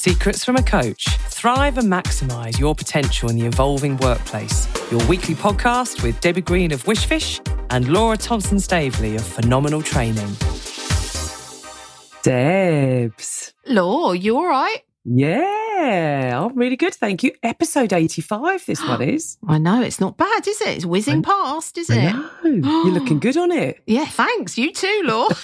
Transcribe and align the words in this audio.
Secrets 0.00 0.46
from 0.46 0.56
a 0.56 0.62
Coach. 0.62 1.04
Thrive 1.28 1.76
and 1.76 1.86
maximise 1.86 2.58
your 2.58 2.74
potential 2.74 3.28
in 3.28 3.36
the 3.36 3.44
evolving 3.44 3.98
workplace. 3.98 4.66
Your 4.90 5.06
weekly 5.08 5.34
podcast 5.34 6.02
with 6.02 6.18
Debbie 6.22 6.40
Green 6.40 6.72
of 6.72 6.84
Wishfish 6.84 7.38
and 7.68 7.86
Laura 7.86 8.16
Thompson 8.16 8.58
Staveley 8.58 9.16
of 9.16 9.22
Phenomenal 9.22 9.82
Training. 9.82 10.34
Debs. 12.22 13.52
Law, 13.66 14.12
you 14.12 14.38
all 14.38 14.48
right? 14.48 14.78
Yeah, 15.04 16.46
I'm 16.46 16.56
really 16.56 16.76
good, 16.76 16.94
thank 16.94 17.22
you. 17.22 17.32
Episode 17.42 17.92
85, 17.92 18.64
this 18.64 18.82
one 18.82 19.02
is. 19.02 19.36
I 19.46 19.58
know, 19.58 19.82
it's 19.82 20.00
not 20.00 20.16
bad, 20.16 20.48
is 20.48 20.62
it? 20.62 20.68
It's 20.68 20.86
whizzing 20.86 21.22
past, 21.22 21.76
isn't 21.76 21.98
I 21.98 22.08
it? 22.44 22.64
You're 22.64 22.92
looking 22.92 23.18
good 23.20 23.36
on 23.36 23.52
it. 23.52 23.82
Yeah, 23.86 24.06
thanks. 24.06 24.56
You 24.56 24.72
too, 24.72 25.02
Law. 25.04 25.28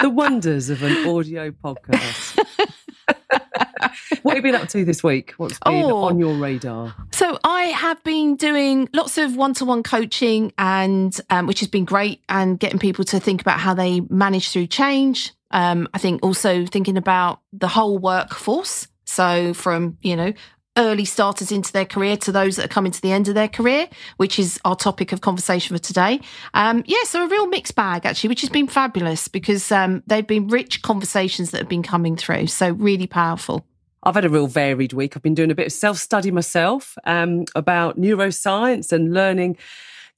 The 0.00 0.10
wonders 0.10 0.68
of 0.68 0.82
an 0.82 1.08
audio 1.08 1.52
podcast. 1.52 2.44
what 4.22 4.36
have 4.36 4.44
you 4.44 4.52
been 4.52 4.54
up 4.60 4.68
to 4.68 4.84
this 4.84 5.02
week? 5.02 5.32
What's 5.36 5.58
been 5.60 5.84
Oh. 5.84 6.04
on 6.04 6.18
your 6.18 6.34
radar? 6.34 6.94
so 7.12 7.38
I 7.44 7.64
have 7.64 8.02
been 8.04 8.36
doing 8.36 8.88
lots 8.92 9.18
of 9.18 9.36
one-to-one 9.36 9.82
coaching, 9.82 10.52
and 10.58 11.18
um, 11.30 11.46
which 11.46 11.60
has 11.60 11.68
been 11.68 11.84
great, 11.84 12.20
and 12.28 12.58
getting 12.58 12.78
people 12.78 13.04
to 13.06 13.20
think 13.20 13.40
about 13.40 13.60
how 13.60 13.74
they 13.74 14.00
manage 14.08 14.50
through 14.50 14.66
change. 14.68 15.32
Um, 15.50 15.88
I 15.92 15.98
think 15.98 16.22
also 16.22 16.64
thinking 16.66 16.96
about 16.96 17.40
the 17.52 17.68
whole 17.68 17.98
workforce. 17.98 18.88
So 19.04 19.52
from 19.52 19.98
you 20.00 20.16
know 20.16 20.32
early 20.76 21.04
starters 21.04 21.52
into 21.52 21.72
their 21.72 21.84
career 21.84 22.16
to 22.16 22.32
those 22.32 22.56
that 22.56 22.64
are 22.64 22.68
coming 22.68 22.92
to 22.92 23.00
the 23.00 23.12
end 23.12 23.28
of 23.28 23.34
their 23.34 23.48
career, 23.48 23.88
which 24.16 24.38
is 24.38 24.58
our 24.64 24.76
topic 24.76 25.12
of 25.12 25.20
conversation 25.20 25.76
for 25.76 25.82
today. 25.82 26.20
Um, 26.54 26.82
yeah, 26.86 27.02
so 27.04 27.24
a 27.24 27.28
real 27.28 27.46
mixed 27.46 27.74
bag 27.74 28.06
actually, 28.06 28.28
which 28.28 28.40
has 28.40 28.50
been 28.50 28.68
fabulous 28.68 29.28
because 29.28 29.70
um, 29.70 30.02
they've 30.06 30.26
been 30.26 30.48
rich 30.48 30.82
conversations 30.82 31.50
that 31.50 31.58
have 31.58 31.68
been 31.68 31.82
coming 31.82 32.16
through. 32.16 32.46
So 32.46 32.70
really 32.70 33.06
powerful. 33.06 33.64
I've 34.04 34.14
had 34.14 34.24
a 34.24 34.28
real 34.28 34.48
varied 34.48 34.92
week. 34.92 35.16
I've 35.16 35.22
been 35.22 35.34
doing 35.34 35.50
a 35.50 35.54
bit 35.54 35.66
of 35.66 35.72
self 35.72 35.98
study 35.98 36.30
myself 36.30 36.96
um, 37.04 37.44
about 37.54 38.00
neuroscience 38.00 38.92
and 38.92 39.12
learning, 39.12 39.58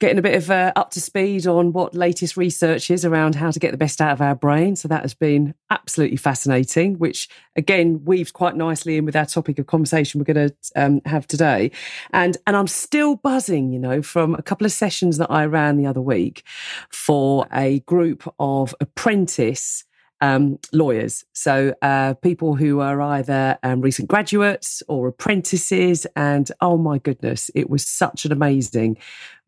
getting 0.01 0.19
a 0.19 0.23
bit 0.23 0.35
of 0.35 0.51
uh, 0.51 0.73
up 0.77 0.91
to 0.91 1.01
speed 1.01 1.47
on 1.47 1.73
what 1.73 1.95
latest 1.95 2.37
research 2.37 2.91
is 2.91 3.05
around 3.05 3.37
how 3.37 3.51
to 3.51 3.59
get 3.59 3.71
the 3.71 3.77
best 3.77 4.01
out 4.01 4.13
of 4.13 4.21
our 4.21 4.35
brain. 4.35 4.77
So 4.77 4.89
that 4.89 5.03
has 5.03 5.15
been 5.15 5.55
absolutely 5.71 6.17
fascinating, 6.17 6.99
which 6.99 7.29
again 7.57 8.05
weaves 8.05 8.33
quite 8.33 8.57
nicely 8.57 8.97
in 8.97 9.05
with 9.05 9.17
our 9.17 9.27
topic 9.27 9.59
of 9.59 9.67
conversation 9.67 10.19
we're 10.19 10.33
going 10.33 10.49
to 10.49 10.55
um, 10.77 11.01
have 11.05 11.27
today. 11.27 11.71
And 12.13 12.37
and 12.47 12.57
I'm 12.57 12.67
still 12.67 13.17
buzzing, 13.17 13.73
you 13.73 13.79
know, 13.79 14.03
from 14.03 14.35
a 14.35 14.43
couple 14.43 14.65
of 14.65 14.73
sessions 14.73 15.19
that 15.19 15.31
I 15.31 15.47
ran 15.47 15.77
the 15.77 15.87
other 15.87 16.03
week 16.03 16.45
for 16.91 17.47
a 17.53 17.81
group 17.81 18.33
of 18.39 18.75
apprentice 18.81 19.85
um, 20.21 20.59
lawyers. 20.73 21.25
So 21.33 21.75
uh, 21.83 22.15
people 22.15 22.55
who 22.55 22.81
are 22.81 23.01
either 23.01 23.59
um, 23.63 23.81
recent 23.81 24.09
graduates 24.09 24.83
or 24.89 25.09
apprentices. 25.09 26.07
And 26.17 26.51
oh 26.61 26.79
my 26.79 26.99
goodness, 26.99 27.51
it 27.55 27.69
was 27.69 27.87
such 27.87 28.25
an 28.25 28.33
amazing 28.33 28.97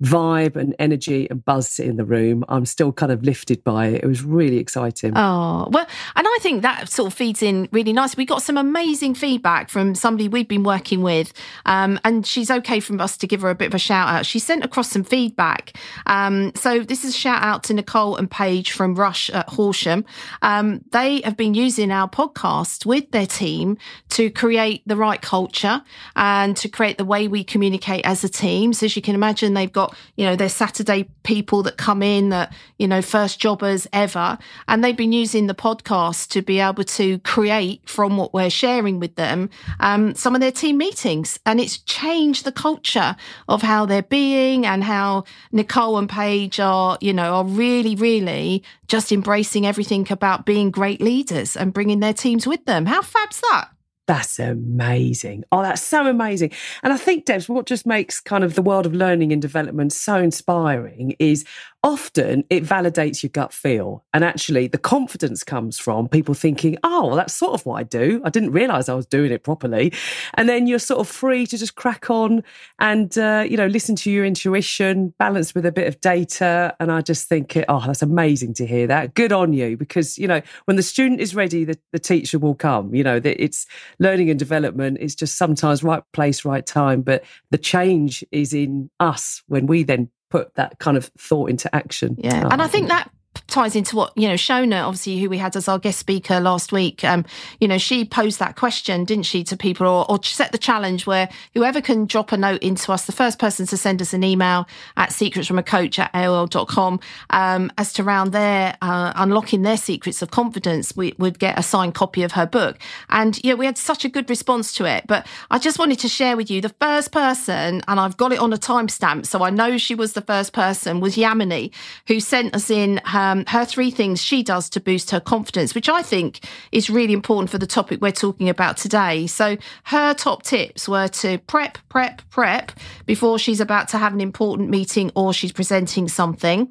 vibe 0.03 0.57
and 0.57 0.75
energy 0.79 1.27
and 1.31 1.45
buzz 1.45 1.79
in 1.79 1.97
the 1.97 2.05
room. 2.05 2.45
I'm 2.49 2.67
still 2.67 2.93
kind 2.93 3.11
of 3.11 3.23
lifted 3.23 3.65
by 3.65 3.87
it. 3.89 4.05
It 4.05 4.07
was 4.07 4.23
really 4.23 4.59
exciting. 4.59 5.13
Oh, 5.17 5.69
well, 5.71 5.87
and 6.15 6.27
I 6.27 6.39
think 6.41 6.63
that 6.63 6.89
sort 6.89 7.07
of 7.07 7.15
feeds 7.15 7.43
in 7.43 7.69
really 7.73 7.93
nice. 7.93 8.17
We 8.17 8.27
got 8.27 8.43
some 8.43 8.57
amazing 8.57 9.15
feedback 9.15 9.71
from 9.71 9.95
somebody 9.95 10.29
we've 10.29 10.49
been 10.49 10.65
working 10.65 11.03
with, 11.03 11.33
um, 11.65 11.99
and 12.05 12.27
she's 12.27 12.51
okay 12.51 12.81
from 12.81 13.01
us 13.01 13.17
to 13.19 13.27
give 13.27 13.41
her 13.43 13.51
a 13.51 13.55
bit 13.55 13.69
of 13.69 13.75
a 13.75 13.79
shout 13.79 14.09
out. 14.09 14.27
She 14.27 14.39
sent 14.39 14.65
across 14.65 14.91
some 14.91 15.05
feedback. 15.05 15.77
Um, 16.07 16.53
so 16.55 16.81
this 16.81 17.05
is 17.05 17.15
a 17.15 17.19
shout 17.19 17.43
out 17.43 17.65
to 17.65 17.75
Nicole 17.75 18.17
and 18.17 18.31
Paige 18.31 18.73
from 18.73 18.95
Rush 18.95 19.31
at 19.31 19.49
Horsham. 19.49 20.05
Um, 20.43 20.83
they 20.93 21.21
have 21.23 21.37
been 21.37 21.55
using 21.55 21.91
our 21.91 22.09
podcast 22.09 22.87
with 22.87 23.11
their 23.11 23.27
team 23.27 23.79
to 24.11 24.31
create 24.31 24.83
the 24.87 24.97
right 24.97 25.21
culture 25.23 25.83
and 26.15 26.57
to 26.57 26.69
create 26.69 26.99
the 26.99 27.05
way 27.05 27.29
we 27.29 27.45
communicate 27.45 28.05
as 28.05 28.25
a 28.25 28.29
team. 28.29 28.73
So 28.73 28.87
as 28.87 28.97
you 28.97 29.03
can 29.03 29.15
imagine, 29.15 29.55
they've 29.55 29.73
got, 29.73 29.86
you 30.17 30.25
know, 30.25 30.37
their 30.37 30.49
Saturday 30.49 31.09
people 31.23 31.63
that 31.65 31.77
come 31.77 32.03
in 32.03 32.31
that, 32.31 32.53
you 32.79 32.89
know, 32.89 33.03
first 33.03 33.41
jobbers 33.41 33.87
ever. 33.93 34.39
And 34.69 34.83
they've 34.83 34.97
been 34.97 35.13
using 35.13 35.47
the 35.47 35.55
podcast 35.55 36.29
to 36.31 36.43
be 36.43 36.61
able 36.61 36.85
to 36.85 37.19
create 37.21 37.89
from 37.89 38.17
what 38.17 38.33
we're 38.33 38.51
sharing 38.51 39.01
with 39.01 39.17
them, 39.17 39.51
um, 39.81 40.15
some 40.15 40.35
of 40.35 40.41
their 40.41 40.53
team 40.53 40.79
meetings. 40.79 41.39
And 41.47 41.61
it's 41.61 41.79
changed 41.79 42.45
the 42.45 42.53
culture 42.53 43.17
of 43.49 43.63
how 43.63 43.87
they're 43.87 44.03
being 44.03 44.67
and 44.67 44.83
how 44.83 45.25
Nicole 45.53 45.99
and 45.99 46.09
Paige 46.09 46.61
are, 46.61 46.99
you 47.01 47.13
know, 47.13 47.35
are 47.35 47.45
really, 47.45 47.95
really 47.95 48.63
just 48.89 49.13
embracing 49.13 49.67
everything 49.67 50.07
about 50.11 50.47
being 50.47 50.71
great 50.71 51.01
leaders 51.01 51.57
and 51.57 51.73
bringing 51.73 52.01
their 52.01 52.15
teams 52.15 52.47
with 52.47 52.65
them. 52.67 52.87
How 52.87 53.03
fab's 53.03 53.41
that? 53.41 53.76
That's 54.07 54.39
amazing. 54.39 55.45
Oh, 55.51 55.63
that's 55.63 55.83
so 55.83 56.07
amazing. 56.07 56.53
And 56.85 56.93
I 56.93 56.97
think, 56.97 57.25
Debs, 57.25 57.49
what 57.49 57.67
just 57.67 57.87
makes 57.87 58.21
kind 58.21 58.45
of 58.45 58.55
the 58.55 58.63
world 58.63 58.87
of 58.87 58.95
learning 58.95 59.33
and 59.33 59.43
development 59.43 59.93
so 59.93 60.17
inspiring 60.17 61.17
is 61.19 61.45
often 61.87 62.43
it 62.51 62.65
validates 62.65 63.23
your 63.23 63.31
gut 63.31 63.53
feel. 63.53 64.05
And 64.13 64.25
actually, 64.25 64.67
the 64.67 64.77
confidence 64.77 65.45
comes 65.45 65.79
from 65.79 66.09
people 66.09 66.35
thinking, 66.35 66.77
oh, 66.83 67.07
well, 67.07 67.17
that's 67.17 67.33
sort 67.33 67.55
of 67.55 67.65
what 67.65 67.77
I 67.77 67.85
do. 67.85 68.21
I 68.25 68.31
didn't 68.31 68.51
realize 68.51 68.89
I 68.89 68.95
was 68.95 69.07
doing 69.07 69.31
it 69.31 69.45
properly. 69.45 69.93
And 70.35 70.49
then 70.49 70.67
you're 70.67 70.81
sort 70.81 70.99
of 70.99 71.07
free 71.07 71.47
to 71.47 71.57
just 71.57 71.77
crack 71.77 72.11
on 72.11 72.43
and, 72.81 73.17
uh, 73.17 73.45
you 73.49 73.57
know, 73.57 73.69
listen 73.69 73.95
to 73.97 74.11
your 74.11 74.25
intuition, 74.25 75.15
balanced 75.21 75.55
with 75.55 75.65
a 75.65 75.71
bit 75.71 75.87
of 75.87 76.01
data. 76.01 76.75
And 76.81 76.91
I 76.91 77.03
just 77.03 77.29
think, 77.29 77.57
oh, 77.69 77.85
that's 77.87 78.03
amazing 78.03 78.55
to 78.55 78.67
hear 78.67 78.89
that. 78.89 79.15
Good 79.15 79.33
on 79.33 79.53
you. 79.53 79.77
Because, 79.77 80.19
you 80.19 80.27
know, 80.27 80.43
when 80.65 80.77
the 80.77 80.83
student 80.83 81.21
is 81.21 81.37
ready, 81.37 81.65
the, 81.65 81.79
the 81.93 82.01
teacher 82.01 82.41
will 82.41 82.57
come. 82.57 82.97
You 82.97 83.05
know, 83.05 83.21
it's 83.23 83.65
learning 84.01 84.29
and 84.29 84.41
development 84.41 84.99
is 84.99 85.15
just 85.15 85.39
sometimes 85.39 85.85
right 85.85 86.03
place, 86.13 86.45
right 86.45 86.67
time. 86.67 87.03
But 87.03 87.23
the 87.53 87.59
change 87.59 88.25
is 88.33 88.53
in 88.53 88.91
us 88.99 89.45
when 89.47 89.67
we 89.69 89.85
then 89.85 90.11
put 90.31 90.55
that 90.55 90.79
kind 90.79 90.97
of 90.97 91.07
thought 91.19 91.51
into 91.51 91.75
action. 91.75 92.17
Yeah, 92.19 92.45
Oh, 92.45 92.49
and 92.51 92.63
I 92.63 92.67
think 92.69 92.89
that 92.89 93.11
ties 93.57 93.75
into 93.75 93.97
what 93.97 94.13
you 94.17 94.29
know 94.29 94.35
Shona 94.35 94.87
obviously 94.87 95.19
who 95.19 95.31
we 95.31 95.39
had 95.39 95.57
as 95.57 95.67
our 95.67 95.79
guest 95.79 95.99
speaker 95.99 96.41
last 96.41 96.73
week 96.73 97.03
um 97.05 97.25
you 97.59 97.67
know 97.67 97.79
she 97.79 98.05
posed 98.05 98.39
that 98.39 98.55
question 98.55 99.05
didn't 99.05 99.25
she 99.25 99.43
to 99.45 99.57
people 99.57 99.87
or, 99.87 100.11
or 100.11 100.23
set 100.23 100.53
the 100.53 100.59
challenge 100.59 101.07
where 101.07 101.27
whoever 101.55 101.81
can 101.81 102.05
drop 102.05 102.33
a 102.33 102.37
note 102.37 102.63
into 102.63 102.93
us 102.93 103.07
the 103.07 103.13
first 103.13 103.39
person 103.39 103.67
to 103.67 103.77
send 103.77 104.03
us 104.03 104.13
an 104.13 104.23
email 104.23 104.67
at 104.99 105.11
secrets 105.11 105.49
from 105.49 105.59
a 105.59 105.63
coach 105.63 105.99
at 105.99 106.13
aol.com 106.13 107.01
um 107.31 107.73
as 107.79 107.95
to 107.95 108.05
round 108.05 108.33
their 108.33 108.77
uh, 108.83 109.13
unlocking 109.17 109.63
their 109.63 109.79
secrets 109.79 110.21
of 110.21 110.31
confidence 110.31 110.95
we 110.95 111.15
would 111.19 111.39
get 111.39 111.59
a 111.59 111.63
signed 111.63 111.95
copy 111.95 112.23
of 112.23 112.33
her 112.33 112.47
book. 112.47 112.79
And 113.09 113.43
yeah 113.43 113.55
we 113.55 113.65
had 113.65 113.79
such 113.79 114.05
a 114.05 114.09
good 114.11 114.29
response 114.29 114.75
to 114.75 114.85
it. 114.85 115.07
But 115.07 115.27
I 115.51 115.59
just 115.59 115.79
wanted 115.79 115.99
to 116.01 116.09
share 116.09 116.37
with 116.37 116.51
you 116.51 116.61
the 116.61 116.75
first 116.81 117.11
person 117.11 117.83
and 117.89 117.99
I've 117.99 118.19
got 118.19 118.33
it 118.33 118.39
on 118.39 118.53
a 118.53 118.59
timestamp 118.59 119.25
so 119.27 119.43
I 119.43 119.51
know 119.51 119.79
she 119.79 119.95
was 119.95 120.13
the 120.13 120.21
first 120.21 120.53
person 120.53 121.01
was 121.01 121.17
Yamini 121.17 121.73
who 122.07 122.21
sent 122.21 122.55
us 122.55 122.71
in 122.71 123.01
um, 123.13 123.46
her 123.49 123.65
three 123.65 123.91
things 123.91 124.23
she 124.23 124.43
does 124.43 124.69
to 124.71 124.81
boost 124.81 125.11
her 125.11 125.21
confidence, 125.21 125.75
which 125.75 125.89
I 125.89 126.03
think 126.03 126.45
is 126.73 126.91
really 126.91 127.13
important 127.13 127.51
for 127.51 127.59
the 127.59 127.67
topic 127.67 128.01
we're 128.01 128.13
talking 128.13 128.49
about 128.49 128.77
today. 128.77 129.27
So 129.27 129.57
her 129.85 130.15
top 130.15 130.43
tips 130.43 130.89
were 130.89 131.09
to 131.09 131.39
prep, 131.39 131.79
prep, 131.89 132.23
prep 132.31 132.73
before 133.07 133.39
she's 133.39 133.61
about 133.61 133.89
to 133.89 133.99
have 133.99 134.13
an 134.13 134.21
important 134.21 134.71
meeting 134.71 135.11
or 135.15 135.33
she's 135.33 135.53
presenting 135.53 136.09
something. 136.09 136.69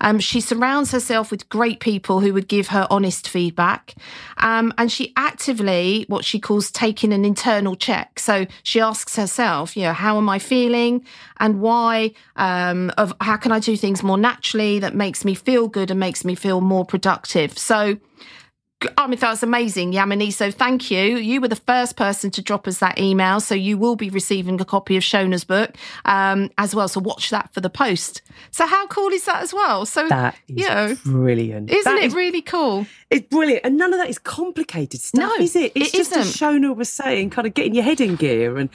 Um, 0.00 0.18
she 0.18 0.40
surrounds 0.40 0.92
herself 0.92 1.30
with 1.30 1.48
great 1.48 1.80
people 1.80 2.20
who 2.20 2.32
would 2.32 2.48
give 2.48 2.68
her 2.68 2.86
honest 2.90 3.28
feedback. 3.28 3.94
Um, 4.38 4.72
and 4.78 4.90
she 4.90 5.12
actively, 5.16 6.04
what 6.08 6.24
she 6.24 6.38
calls 6.38 6.70
taking 6.70 7.12
an 7.12 7.24
internal 7.24 7.76
check. 7.76 8.18
So 8.18 8.46
she 8.62 8.80
asks 8.80 9.16
herself, 9.16 9.76
you 9.76 9.82
know, 9.84 9.92
how 9.92 10.18
am 10.18 10.28
I 10.28 10.38
feeling 10.38 11.04
and 11.38 11.60
why? 11.60 12.12
Um, 12.36 12.90
of 12.96 13.14
how 13.20 13.36
can 13.36 13.52
I 13.52 13.60
do 13.60 13.76
things 13.76 14.02
more 14.02 14.18
naturally 14.18 14.78
that 14.78 14.94
makes 14.94 15.24
me 15.24 15.34
feel 15.34 15.68
good 15.68 15.90
and 15.90 16.00
makes 16.00 16.24
me 16.24 16.34
feel 16.34 16.60
more 16.60 16.84
productive? 16.84 17.58
So 17.58 17.98
I 18.96 19.08
mean, 19.08 19.18
that 19.18 19.30
was 19.30 19.42
amazing, 19.42 19.92
Yamini. 19.92 20.32
So 20.32 20.52
thank 20.52 20.88
you. 20.88 21.16
You 21.16 21.40
were 21.40 21.48
the 21.48 21.56
first 21.56 21.96
person 21.96 22.30
to 22.30 22.42
drop 22.42 22.68
us 22.68 22.78
that 22.78 22.98
email. 23.00 23.40
So 23.40 23.56
you 23.56 23.76
will 23.76 23.96
be 23.96 24.08
receiving 24.08 24.60
a 24.60 24.64
copy 24.64 24.96
of 24.96 25.02
Shona's 25.02 25.42
book 25.42 25.74
um, 26.04 26.50
as 26.58 26.76
well. 26.76 26.86
So 26.86 27.00
watch 27.00 27.30
that 27.30 27.52
for 27.52 27.60
the 27.60 27.70
post. 27.70 28.22
So 28.52 28.66
how 28.66 28.86
cool 28.86 29.08
is 29.12 29.24
that 29.24 29.42
as 29.42 29.52
well? 29.52 29.84
So, 29.84 30.06
That 30.08 30.36
is 30.46 30.56
you 30.62 30.68
know, 30.68 30.96
brilliant. 31.04 31.70
isn't 31.70 31.92
That 31.92 32.02
it 32.02 32.06
is- 32.06 32.14
really 32.14 32.40
cool? 32.42 32.86
It's 33.10 33.26
brilliant. 33.26 33.62
And 33.64 33.78
none 33.78 33.94
of 33.94 33.98
that 34.00 34.10
is 34.10 34.18
complicated 34.18 35.00
stuff, 35.00 35.18
No, 35.38 35.42
is 35.42 35.56
it? 35.56 35.72
It's 35.74 35.94
it 35.94 35.96
just, 35.96 36.12
as 36.14 36.26
isn't. 36.28 36.62
Shona 36.62 36.76
was 36.76 36.90
saying, 36.90 37.30
kind 37.30 37.48
of 37.48 37.54
getting 37.54 37.74
your 37.74 37.82
head 37.82 38.02
in 38.02 38.16
gear 38.16 38.58
and 38.58 38.68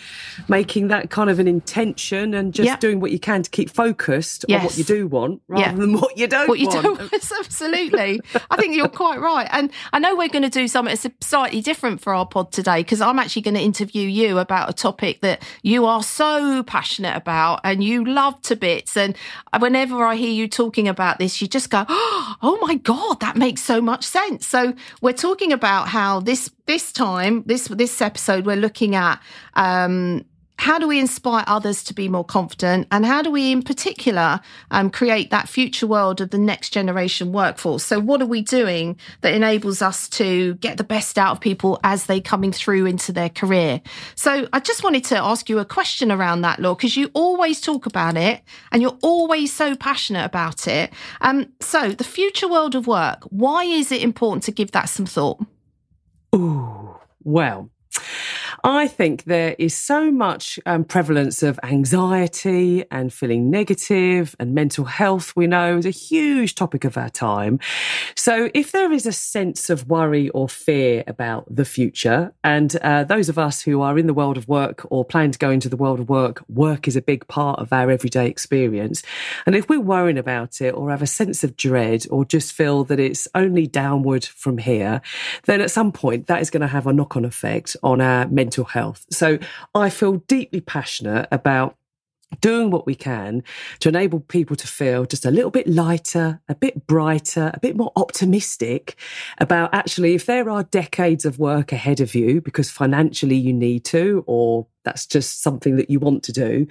making 0.49 0.87
that 0.87 1.11
kind 1.11 1.29
of 1.29 1.37
an 1.39 1.47
intention 1.47 2.33
and 2.33 2.51
just 2.51 2.65
Yeah. 2.65 2.75
doing 2.77 2.99
what 2.99 3.11
you 3.11 3.19
can 3.19 3.43
to 3.43 3.49
keep 3.51 3.69
focused 3.69 4.43
on 4.49 4.63
what 4.63 4.75
you 4.77 4.83
do 4.83 5.05
want 5.07 5.41
rather 5.47 5.63
Yeah. 5.69 5.75
than 5.75 5.93
what 5.93 6.17
you 6.17 6.25
don't 6.27 6.47
what 6.49 6.57
you 6.59 6.67
want. 6.67 6.97
don't 6.97 7.13
absolutely 7.39 8.19
i 8.49 8.55
think 8.57 8.75
you're 8.75 8.87
quite 8.89 9.19
right 9.19 9.47
and 9.51 9.69
I 9.93 9.99
know 9.99 10.15
we're 10.15 10.27
going 10.27 10.41
to 10.41 10.49
do 10.49 10.67
something 10.67 10.95
that's 10.95 11.07
slightly 11.25 11.61
different 11.61 12.01
for 12.01 12.15
our 12.15 12.25
pod 12.25 12.51
today 12.51 12.77
because 12.77 12.99
I'm 12.99 13.19
actually 13.19 13.43
going 13.43 13.53
to 13.53 13.61
interview 13.61 14.07
you 14.07 14.39
about 14.39 14.67
a 14.67 14.73
topic 14.73 15.21
that 15.21 15.43
you 15.61 15.85
are 15.85 16.01
so 16.01 16.63
passionate 16.63 17.15
about 17.15 17.61
and 17.63 17.83
you 17.83 18.03
love 18.03 18.41
to 18.43 18.55
bits. 18.55 18.97
And 18.97 19.15
whenever 19.59 20.03
I 20.03 20.15
hear 20.15 20.31
you 20.31 20.47
talking 20.47 20.87
about 20.87 21.19
this, 21.19 21.39
you 21.43 21.47
just 21.47 21.69
go, 21.69 21.85
"Oh 21.89 22.57
my 22.63 22.73
god, 22.73 23.19
that 23.19 23.37
makes 23.37 23.61
so 23.61 23.81
much 23.81 24.03
sense." 24.03 24.47
So 24.47 24.73
we're 25.01 25.13
talking 25.13 25.53
about 25.53 25.89
how 25.89 26.21
this 26.21 26.49
this 26.65 26.91
time 26.91 27.43
this 27.45 27.67
this 27.67 28.01
episode 28.01 28.47
we're 28.47 28.55
looking 28.55 28.95
at 28.95 29.21
um, 29.53 30.25
how 30.57 30.77
do 30.79 30.87
we 30.87 30.99
inspire 30.99 31.43
others 31.47 31.83
to 31.85 31.93
be 31.93 32.07
more 32.07 32.23
confident? 32.23 32.87
And 32.91 33.05
how 33.05 33.21
do 33.21 33.31
we, 33.31 33.51
in 33.51 33.63
particular, 33.63 34.39
um, 34.71 34.89
create 34.89 35.29
that 35.31 35.49
future 35.49 35.87
world 35.87 36.21
of 36.21 36.29
the 36.29 36.37
next 36.37 36.69
generation 36.69 37.31
workforce? 37.31 37.83
So, 37.83 37.99
what 37.99 38.21
are 38.21 38.27
we 38.27 38.41
doing 38.41 38.97
that 39.21 39.33
enables 39.33 39.81
us 39.81 40.07
to 40.09 40.53
get 40.55 40.77
the 40.77 40.83
best 40.83 41.17
out 41.17 41.33
of 41.33 41.41
people 41.41 41.79
as 41.83 42.05
they 42.05 42.21
coming 42.21 42.51
through 42.51 42.85
into 42.85 43.11
their 43.11 43.29
career? 43.29 43.81
So, 44.15 44.47
I 44.53 44.59
just 44.59 44.83
wanted 44.83 45.03
to 45.05 45.17
ask 45.17 45.49
you 45.49 45.59
a 45.59 45.65
question 45.65 46.11
around 46.11 46.41
that, 46.41 46.59
Law, 46.59 46.75
because 46.75 46.95
you 46.95 47.09
always 47.13 47.59
talk 47.59 47.85
about 47.85 48.15
it 48.15 48.41
and 48.71 48.81
you're 48.81 48.97
always 49.01 49.51
so 49.51 49.75
passionate 49.75 50.25
about 50.25 50.67
it. 50.67 50.93
Um, 51.21 51.51
so, 51.59 51.91
the 51.91 52.03
future 52.03 52.47
world 52.47 52.75
of 52.75 52.87
work, 52.87 53.23
why 53.29 53.63
is 53.63 53.91
it 53.91 54.01
important 54.01 54.43
to 54.43 54.51
give 54.51 54.71
that 54.71 54.87
some 54.87 55.05
thought? 55.05 55.39
Ooh, 56.35 56.95
well, 57.23 57.69
I 58.65 58.87
think 58.87 59.25
there 59.25 59.57
is 59.59 59.75
so 59.75 60.09
much 60.09 60.57
um, 60.65 60.85
prevalence 60.85 61.43
of 61.43 61.59
anxiety 61.63 62.85
and 62.89 63.11
feeling 63.11 63.49
negative 63.49 64.37
and 64.39 64.55
mental 64.55 64.85
health, 64.85 65.35
we 65.35 65.47
know, 65.47 65.79
is 65.79 65.85
a 65.85 65.89
huge 65.89 66.55
topic 66.55 66.85
of 66.85 66.97
our 66.97 67.09
time. 67.09 67.59
So, 68.15 68.49
if 68.53 68.71
there 68.71 68.93
is 68.93 69.05
a 69.05 69.11
sense 69.11 69.69
of 69.69 69.89
worry 69.89 70.29
or 70.29 70.47
fear 70.47 71.03
about 71.07 71.53
the 71.53 71.65
future, 71.65 72.33
and 72.41 72.73
uh, 72.77 73.03
those 73.03 73.27
of 73.27 73.37
us 73.37 73.61
who 73.61 73.81
are 73.81 73.99
in 73.99 74.07
the 74.07 74.13
world 74.13 74.37
of 74.37 74.47
work 74.47 74.87
or 74.89 75.03
plan 75.03 75.31
to 75.31 75.39
go 75.39 75.49
into 75.49 75.67
the 75.67 75.75
world 75.75 75.99
of 75.99 76.07
work, 76.07 76.41
work 76.47 76.87
is 76.87 76.95
a 76.95 77.01
big 77.01 77.27
part 77.27 77.59
of 77.59 77.73
our 77.73 77.91
everyday 77.91 78.27
experience. 78.27 79.03
And 79.45 79.55
if 79.55 79.67
we're 79.67 79.81
worrying 79.81 80.17
about 80.17 80.61
it 80.61 80.73
or 80.73 80.89
have 80.89 81.01
a 81.01 81.07
sense 81.07 81.43
of 81.43 81.57
dread 81.57 82.05
or 82.09 82.23
just 82.23 82.53
feel 82.53 82.85
that 82.85 82.99
it's 82.99 83.27
only 83.35 83.67
downward 83.67 84.23
from 84.23 84.57
here, 84.57 85.01
then 85.47 85.59
at 85.59 85.69
some 85.69 85.91
point 85.91 86.27
that 86.27 86.41
is 86.41 86.49
going 86.49 86.61
to 86.61 86.67
have 86.67 86.87
a 86.87 86.93
knock 86.93 87.17
on 87.17 87.25
effect 87.25 87.75
on 87.83 87.99
our 87.99 88.25
mental 88.29 88.52
mental 88.53 88.65
health. 88.65 89.05
So 89.09 89.39
I 89.73 89.89
feel 89.89 90.17
deeply 90.27 90.61
passionate 90.61 91.27
about 91.31 91.75
doing 92.41 92.71
what 92.71 92.85
we 92.87 92.95
can 92.95 93.43
to 93.79 93.89
enable 93.89 94.19
people 94.19 94.55
to 94.55 94.67
feel 94.67 95.05
just 95.05 95.25
a 95.25 95.31
little 95.31 95.51
bit 95.51 95.67
lighter, 95.67 96.41
a 96.49 96.55
bit 96.55 96.87
brighter, 96.87 97.51
a 97.53 97.59
bit 97.59 97.75
more 97.75 97.91
optimistic 97.95 98.95
about 99.39 99.73
actually 99.73 100.15
if 100.15 100.25
there 100.25 100.49
are 100.49 100.63
decades 100.63 101.25
of 101.25 101.37
work 101.37 101.71
ahead 101.71 101.99
of 101.99 102.15
you 102.15 102.41
because 102.41 102.71
financially 102.71 103.35
you 103.35 103.53
need 103.53 103.85
to 103.85 104.23
or 104.25 104.65
that's 104.83 105.05
just 105.05 105.41
something 105.41 105.75
that 105.77 105.89
you 105.89 105.99
want 105.99 106.23
to 106.23 106.31
do, 106.31 106.67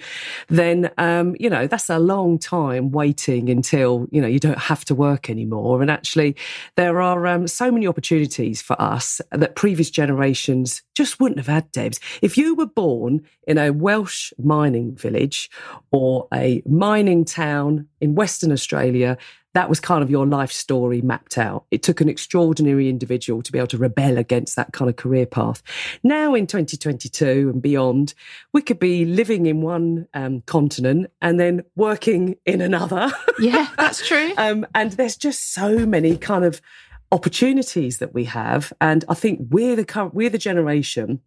then 0.47 0.91
um, 0.97 1.35
you 1.39 1.49
know 1.49 1.67
that's 1.67 1.89
a 1.89 1.99
long 1.99 2.37
time 2.39 2.91
waiting 2.91 3.49
until 3.49 4.07
you 4.11 4.21
know 4.21 4.27
you 4.27 4.39
don't 4.39 4.59
have 4.59 4.85
to 4.85 4.95
work 4.95 5.29
anymore. 5.29 5.81
And 5.81 5.91
actually, 5.91 6.35
there 6.75 7.01
are 7.01 7.27
um, 7.27 7.47
so 7.47 7.71
many 7.71 7.87
opportunities 7.87 8.61
for 8.61 8.79
us 8.81 9.21
that 9.31 9.55
previous 9.55 9.89
generations 9.89 10.81
just 10.95 11.19
wouldn't 11.19 11.39
have 11.39 11.47
had. 11.47 11.71
Debs, 11.71 11.99
if 12.21 12.37
you 12.37 12.55
were 12.55 12.65
born 12.67 13.21
in 13.47 13.57
a 13.57 13.71
Welsh 13.71 14.31
mining 14.37 14.95
village 14.95 15.49
or 15.91 16.27
a 16.33 16.61
mining 16.65 17.25
town 17.25 17.87
in 18.01 18.15
Western 18.15 18.51
Australia, 18.51 19.17
that 19.53 19.69
was 19.69 19.79
kind 19.79 20.03
of 20.03 20.09
your 20.09 20.25
life 20.25 20.51
story 20.51 21.01
mapped 21.01 21.37
out. 21.37 21.65
It 21.71 21.83
took 21.83 22.01
an 22.01 22.09
extraordinary 22.09 22.89
individual 22.89 23.41
to 23.43 23.51
be 23.51 23.57
able 23.57 23.67
to 23.67 23.77
rebel 23.77 24.17
against 24.17 24.55
that 24.55 24.73
kind 24.73 24.89
of 24.89 24.95
career 24.95 25.25
path. 25.25 25.61
Now 26.03 26.33
in 26.33 26.47
2022 26.47 27.51
and 27.53 27.61
beyond, 27.61 28.13
we 28.51 28.61
could 28.61 28.79
be 28.79 29.05
living 29.05 29.45
in 29.45 29.61
one 29.61 30.07
um, 30.13 30.41
continent 30.41 31.11
and 31.21 31.39
then 31.39 31.63
working 31.75 32.37
in 32.45 32.61
another. 32.61 33.11
Yeah, 33.39 33.67
that's 33.77 34.07
true. 34.07 34.31
um, 34.37 34.65
and 34.75 34.91
there's 34.91 35.17
just 35.17 35.53
so 35.53 35.85
many 35.85 36.17
kind 36.17 36.45
of 36.45 36.61
opportunities 37.11 37.97
that 37.97 38.13
we 38.13 38.25
have. 38.25 38.71
And 38.79 39.03
I 39.09 39.15
think 39.15 39.47
we're 39.49 39.75
the 39.75 40.11
we're 40.13 40.29
the 40.29 40.37
generation 40.37 41.19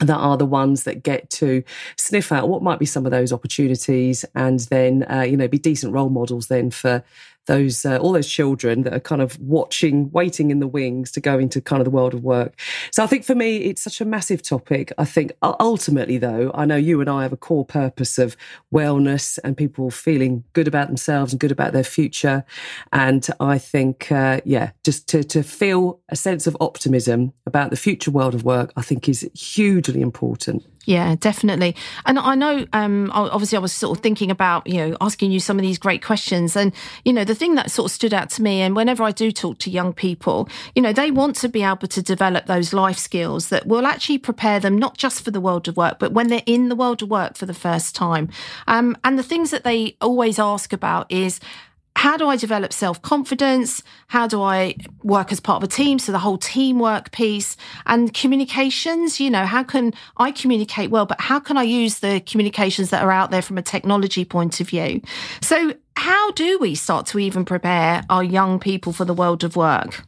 that 0.00 0.16
are 0.16 0.36
the 0.36 0.46
ones 0.46 0.84
that 0.84 1.02
get 1.02 1.28
to 1.30 1.62
sniff 1.96 2.32
out 2.32 2.48
what 2.48 2.62
might 2.62 2.78
be 2.78 2.86
some 2.86 3.04
of 3.04 3.12
those 3.12 3.32
opportunities 3.32 4.24
and 4.34 4.60
then 4.70 5.04
uh, 5.10 5.20
you 5.20 5.36
know 5.36 5.46
be 5.48 5.58
decent 5.58 5.92
role 5.92 6.08
models 6.08 6.48
then 6.48 6.70
for 6.70 7.04
those 7.50 7.84
uh, 7.84 7.98
all 7.98 8.12
those 8.12 8.28
children 8.28 8.82
that 8.84 8.94
are 8.94 9.00
kind 9.00 9.20
of 9.20 9.38
watching, 9.40 10.08
waiting 10.12 10.52
in 10.52 10.60
the 10.60 10.68
wings 10.68 11.10
to 11.10 11.20
go 11.20 11.36
into 11.36 11.60
kind 11.60 11.80
of 11.80 11.84
the 11.84 11.90
world 11.90 12.14
of 12.14 12.22
work. 12.22 12.58
So 12.92 13.02
I 13.02 13.08
think 13.08 13.24
for 13.24 13.34
me, 13.34 13.56
it's 13.56 13.82
such 13.82 14.00
a 14.00 14.04
massive 14.04 14.40
topic. 14.40 14.92
I 14.98 15.04
think 15.04 15.32
ultimately, 15.42 16.16
though, 16.16 16.52
I 16.54 16.64
know 16.64 16.76
you 16.76 17.00
and 17.00 17.10
I 17.10 17.22
have 17.22 17.32
a 17.32 17.36
core 17.36 17.64
purpose 17.64 18.18
of 18.18 18.36
wellness 18.72 19.38
and 19.42 19.56
people 19.56 19.90
feeling 19.90 20.44
good 20.52 20.68
about 20.68 20.86
themselves 20.86 21.32
and 21.32 21.40
good 21.40 21.50
about 21.50 21.72
their 21.72 21.84
future. 21.84 22.44
And 22.92 23.26
I 23.40 23.58
think, 23.58 24.12
uh, 24.12 24.40
yeah, 24.44 24.70
just 24.84 25.08
to 25.08 25.24
to 25.24 25.42
feel 25.42 26.00
a 26.08 26.16
sense 26.16 26.46
of 26.46 26.56
optimism 26.60 27.32
about 27.46 27.70
the 27.70 27.76
future 27.76 28.12
world 28.12 28.34
of 28.34 28.44
work, 28.44 28.72
I 28.76 28.82
think 28.82 29.08
is 29.08 29.28
hugely 29.34 30.00
important. 30.00 30.69
Yeah, 30.86 31.14
definitely. 31.16 31.76
And 32.06 32.18
I 32.18 32.34
know, 32.34 32.66
um, 32.72 33.10
obviously, 33.12 33.56
I 33.58 33.60
was 33.60 33.72
sort 33.72 33.98
of 33.98 34.02
thinking 34.02 34.30
about, 34.30 34.66
you 34.66 34.78
know, 34.78 34.96
asking 35.00 35.30
you 35.30 35.38
some 35.38 35.58
of 35.58 35.62
these 35.62 35.78
great 35.78 36.02
questions. 36.02 36.56
And, 36.56 36.72
you 37.04 37.12
know, 37.12 37.22
the 37.22 37.34
thing 37.34 37.54
that 37.56 37.70
sort 37.70 37.90
of 37.90 37.94
stood 37.94 38.14
out 38.14 38.30
to 38.30 38.42
me, 38.42 38.62
and 38.62 38.74
whenever 38.74 39.02
I 39.02 39.10
do 39.10 39.30
talk 39.30 39.58
to 39.58 39.70
young 39.70 39.92
people, 39.92 40.48
you 40.74 40.80
know, 40.80 40.92
they 40.92 41.10
want 41.10 41.36
to 41.36 41.48
be 41.48 41.62
able 41.62 41.86
to 41.88 42.02
develop 42.02 42.46
those 42.46 42.72
life 42.72 42.96
skills 42.96 43.50
that 43.50 43.66
will 43.66 43.86
actually 43.86 44.18
prepare 44.18 44.58
them 44.58 44.78
not 44.78 44.96
just 44.96 45.22
for 45.22 45.30
the 45.30 45.40
world 45.40 45.68
of 45.68 45.76
work, 45.76 45.98
but 45.98 46.12
when 46.12 46.28
they're 46.28 46.42
in 46.46 46.70
the 46.70 46.76
world 46.76 47.02
of 47.02 47.10
work 47.10 47.36
for 47.36 47.44
the 47.46 47.54
first 47.54 47.94
time. 47.94 48.30
Um, 48.66 48.96
and 49.04 49.18
the 49.18 49.22
things 49.22 49.50
that 49.50 49.64
they 49.64 49.96
always 50.00 50.38
ask 50.38 50.72
about 50.72 51.12
is, 51.12 51.40
how 52.00 52.16
do 52.16 52.28
I 52.28 52.36
develop 52.36 52.72
self 52.72 53.02
confidence? 53.02 53.82
How 54.06 54.26
do 54.26 54.40
I 54.40 54.74
work 55.02 55.32
as 55.32 55.38
part 55.38 55.62
of 55.62 55.68
a 55.68 55.70
team? 55.70 55.98
So 55.98 56.12
the 56.12 56.18
whole 56.18 56.38
teamwork 56.38 57.12
piece 57.12 57.58
and 57.84 58.14
communications, 58.14 59.20
you 59.20 59.28
know, 59.28 59.44
how 59.44 59.62
can 59.62 59.92
I 60.16 60.30
communicate 60.30 60.90
well, 60.90 61.04
but 61.04 61.20
how 61.20 61.38
can 61.38 61.58
I 61.58 61.64
use 61.64 61.98
the 61.98 62.20
communications 62.20 62.88
that 62.88 63.02
are 63.02 63.12
out 63.12 63.30
there 63.30 63.42
from 63.42 63.58
a 63.58 63.62
technology 63.62 64.24
point 64.24 64.62
of 64.62 64.70
view? 64.70 65.02
So 65.42 65.74
how 65.94 66.30
do 66.30 66.58
we 66.58 66.74
start 66.74 67.04
to 67.08 67.18
even 67.18 67.44
prepare 67.44 68.02
our 68.08 68.24
young 68.24 68.58
people 68.60 68.94
for 68.94 69.04
the 69.04 69.12
world 69.12 69.44
of 69.44 69.54
work? 69.54 70.02